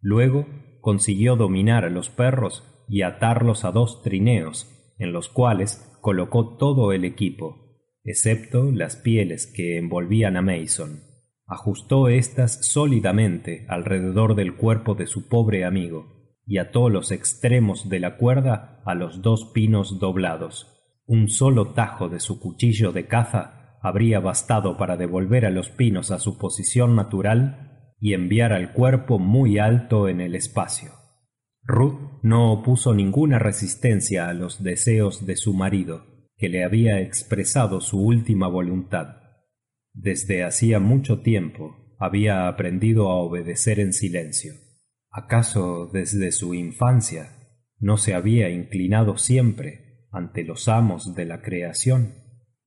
Luego 0.00 0.46
consiguió 0.80 1.36
dominar 1.36 1.84
a 1.84 1.90
los 1.90 2.10
perros 2.10 2.64
y 2.88 3.02
atarlos 3.02 3.64
a 3.64 3.72
dos 3.72 4.02
trineos 4.02 4.68
en 4.98 5.12
los 5.12 5.28
cuales 5.28 5.96
colocó 6.00 6.56
todo 6.56 6.92
el 6.92 7.04
equipo, 7.04 7.78
excepto 8.04 8.70
las 8.72 8.96
pieles 8.96 9.46
que 9.46 9.78
envolvían 9.78 10.36
a 10.36 10.42
Mason. 10.42 11.00
ajustó 11.46 12.08
éstas 12.08 12.66
sólidamente 12.66 13.66
alrededor 13.68 14.34
del 14.34 14.56
cuerpo 14.56 14.94
de 14.94 15.06
su 15.06 15.28
pobre 15.28 15.64
amigo 15.64 16.06
y 16.46 16.58
ató 16.58 16.88
los 16.88 17.12
extremos 17.12 17.88
de 17.88 18.00
la 18.00 18.16
cuerda 18.16 18.82
á 18.84 18.94
los 18.94 19.22
dos 19.22 19.50
pinos 19.52 19.98
doblados 19.98 20.72
un 21.06 21.28
solo 21.28 21.72
tajo 21.72 22.08
de 22.08 22.20
su 22.20 22.40
cuchillo 22.40 22.92
de 22.92 23.06
caza 23.06 23.61
habría 23.82 24.20
bastado 24.20 24.76
para 24.76 24.96
devolver 24.96 25.44
á 25.44 25.50
los 25.50 25.68
pinos 25.68 26.10
á 26.10 26.18
su 26.20 26.38
posición 26.38 26.94
natural 26.94 27.94
y 27.98 28.14
enviar 28.14 28.52
al 28.52 28.72
cuerpo 28.72 29.18
muy 29.18 29.58
alto 29.58 30.08
en 30.08 30.20
el 30.20 30.34
espacio. 30.34 30.92
Ruth 31.64 32.20
no 32.22 32.52
opuso 32.52 32.94
ninguna 32.94 33.38
resistencia 33.38 34.28
á 34.28 34.34
los 34.34 34.62
deseos 34.62 35.26
de 35.26 35.36
su 35.36 35.52
marido 35.52 36.06
que 36.36 36.48
le 36.48 36.64
había 36.64 37.00
expresado 37.00 37.80
su 37.80 38.00
última 38.00 38.48
voluntad. 38.48 39.16
Desde 39.92 40.44
hacía 40.44 40.80
mucho 40.80 41.20
tiempo 41.20 41.96
había 41.98 42.48
aprendido 42.48 43.10
a 43.10 43.16
obedecer 43.16 43.78
en 43.78 43.92
silencio. 43.92 44.54
Acaso 45.10 45.90
desde 45.92 46.32
su 46.32 46.54
infancia 46.54 47.28
no 47.78 47.96
se 47.96 48.14
había 48.14 48.48
inclinado 48.48 49.18
siempre 49.18 50.06
ante 50.10 50.44
los 50.44 50.68
amos 50.68 51.14
de 51.14 51.26
la 51.26 51.42
creación 51.42 52.21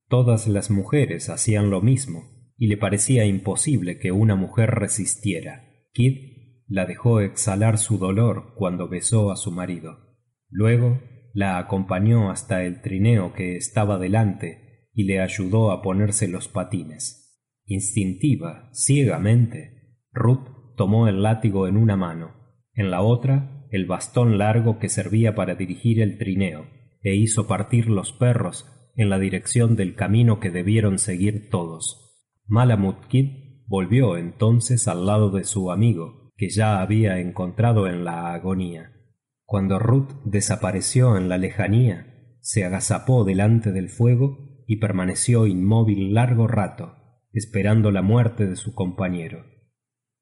todas 0.08 0.46
las 0.46 0.70
mujeres 0.70 1.28
hacían 1.28 1.70
lo 1.70 1.80
mismo 1.80 2.52
y 2.56 2.68
le 2.68 2.76
parecía 2.76 3.24
imposible 3.26 3.98
que 3.98 4.12
una 4.12 4.36
mujer 4.36 4.70
resistiera. 4.70 5.64
Kidd 5.92 6.64
la 6.68 6.86
dejó 6.86 7.20
exhalar 7.20 7.78
su 7.78 7.98
dolor 7.98 8.54
cuando 8.56 8.88
besó 8.88 9.30
a 9.30 9.36
su 9.36 9.50
marido. 9.50 9.98
Luego 10.48 11.00
la 11.32 11.58
acompañó 11.58 12.30
hasta 12.30 12.64
el 12.64 12.80
trineo 12.80 13.32
que 13.32 13.56
estaba 13.56 13.98
delante 13.98 14.88
y 14.94 15.04
le 15.04 15.20
ayudó 15.20 15.70
a 15.70 15.82
ponerse 15.82 16.28
los 16.28 16.48
patines. 16.48 17.44
Instintiva 17.66 18.70
ciegamente 18.72 20.00
ruth 20.12 20.74
tomó 20.76 21.08
el 21.08 21.22
látigo 21.22 21.68
en 21.68 21.76
una 21.76 21.96
mano 21.96 22.46
en 22.76 22.90
la 22.90 23.02
otra 23.02 23.66
el 23.70 23.86
bastón 23.86 24.38
largo 24.38 24.78
que 24.78 24.88
servia 24.88 25.34
para 25.34 25.56
dirigir 25.56 26.00
el 26.00 26.18
trineo 26.18 26.66
e 27.02 27.16
hizo 27.16 27.46
partir 27.46 27.88
los 27.88 28.12
perros 28.12 28.70
en 28.96 29.10
la 29.10 29.18
direccion 29.18 29.76
del 29.76 29.94
camino 29.94 30.40
que 30.40 30.50
debieron 30.50 30.98
seguir 30.98 31.50
todos. 31.50 32.32
Malamut 32.46 33.06
kid 33.08 33.64
volvió 33.66 34.16
entonces 34.16 34.88
al 34.88 35.06
lado 35.06 35.30
de 35.30 35.44
su 35.44 35.70
amigo 35.70 36.32
que 36.36 36.48
ya 36.48 36.80
había 36.80 37.18
encontrado 37.18 37.86
en 37.86 38.04
la 38.04 38.32
agonía. 38.32 38.92
Cuando 39.44 39.78
ruth 39.78 40.12
desapareció 40.24 41.16
en 41.16 41.28
la 41.28 41.38
lejanía 41.38 42.38
se 42.40 42.64
agazapó 42.64 43.24
delante 43.24 43.72
del 43.72 43.90
fuego 43.90 44.64
y 44.66 44.76
permaneció 44.76 45.46
inmóvil 45.46 46.14
largo 46.14 46.46
rato 46.46 46.94
esperando 47.32 47.90
la 47.90 48.00
muerte 48.00 48.46
de 48.46 48.56
su 48.56 48.74
compañero. 48.74 49.44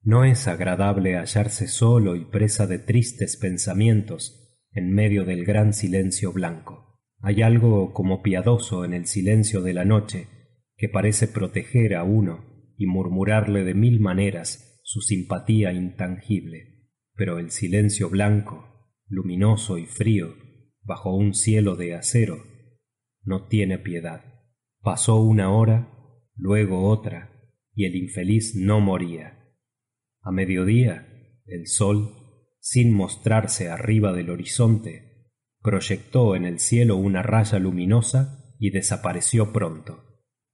No 0.03 0.25
es 0.25 0.49
agradable 0.49 1.17
hallarse 1.17 1.69
solo 1.69 2.17
y 2.17 2.25
presa 2.25 2.67
de 2.67 2.81
tristes 2.81 3.37
pensamientos 3.37 4.59
en 4.73 4.93
medio 4.93 5.25
del 5.25 5.45
gran 5.45 5.73
silencio 5.73 6.33
blanco 6.33 6.94
hay 7.21 7.43
algo 7.43 7.93
como 7.93 8.23
piadoso 8.23 8.85
en 8.85 8.93
el 8.93 9.07
silencio 9.07 9.63
de 9.63 9.73
la 9.73 9.85
noche 9.85 10.29
que 10.77 10.89
parece 10.89 11.29
proteger 11.29 11.95
a 11.95 12.05
uno 12.05 12.45
y 12.77 12.87
murmurarle 12.87 13.65
de 13.65 13.75
mil 13.75 14.01
maneras 14.01 14.81
su 14.83 15.01
simpatía 15.01 15.73
intangible. 15.73 16.91
Pero 17.15 17.39
el 17.39 17.51
silencio 17.51 18.11
blanco 18.11 18.93
luminoso 19.09 19.79
y 19.79 19.87
frío 19.87 20.35
bajo 20.83 21.15
un 21.15 21.35
cielo 21.35 21.77
de 21.77 21.95
acero 21.95 22.45
no 23.23 23.47
tiene 23.47 23.79
piedad. 23.79 24.23
Pasó 24.81 25.17
una 25.23 25.51
hora 25.51 25.91
luego 26.37 26.89
otra 26.89 27.31
y 27.75 27.87
el 27.87 27.97
infeliz 27.97 28.55
no 28.55 28.81
moría. 28.81 29.55
A 30.21 30.31
mediodía 30.31 31.09
el 31.47 31.67
sol 31.67 32.11
sin 32.61 32.93
mostrarse 32.93 33.69
arriba 33.69 34.13
del 34.13 34.31
horizonte 34.31 35.04
proyectó 35.65 36.37
en 36.37 36.45
el 36.45 36.61
cielo 36.61 36.97
una 36.97 37.23
raya 37.23 37.59
luminosa 37.59 38.55
y 38.61 38.71
desapareció 38.71 39.51
pronto. 39.51 40.05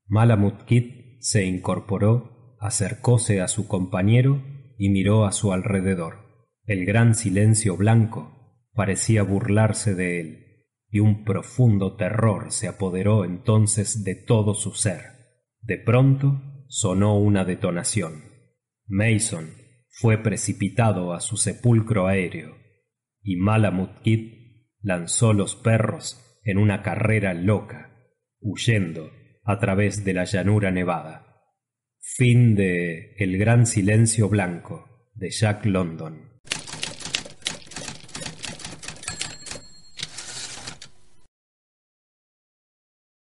Malamut 0.07 0.63
kid 0.65 1.19
se 1.19 1.45
incorporó 1.45 2.57
acercóse 2.61 3.41
a 3.41 3.49
su 3.49 3.67
compañero 3.67 4.41
y 4.79 4.89
miró 4.91 5.27
a 5.27 5.33
su 5.33 5.53
alrededor. 5.53 6.47
El 6.65 6.87
gran 6.87 7.17
silencio 7.17 7.77
blanco 7.77 8.69
parecía 8.73 9.25
burlarse 9.25 9.97
de 9.97 10.21
él 10.21 10.47
y 10.91 11.01
un 11.01 11.25
profundo 11.25 11.97
terror 11.97 12.53
se 12.53 12.69
apoderó 12.69 13.25
entonces 13.25 14.05
de 14.05 14.15
todo 14.15 14.55
su 14.55 14.75
ser. 14.75 15.01
De 15.61 15.77
pronto 15.77 16.41
sonó 16.69 17.19
una 17.19 17.45
detonación. 17.45 18.25
Mason 18.87 19.51
fue 19.89 20.19
precipitado 20.19 21.13
a 21.13 21.21
su 21.21 21.37
sepulcro 21.37 22.07
aéreo 22.07 22.57
y 23.23 23.37
malamut 23.37 23.91
kid 24.03 24.40
lanzó 24.83 25.33
los 25.33 25.57
perros 25.57 26.41
en 26.45 26.59
una 26.59 26.83
carrera 26.83 27.35
loca 27.35 27.91
huyendo 28.41 29.11
a 29.45 29.59
través 29.59 30.05
de 30.05 30.15
la 30.15 30.25
llanura 30.25 30.71
nevada 30.71 31.31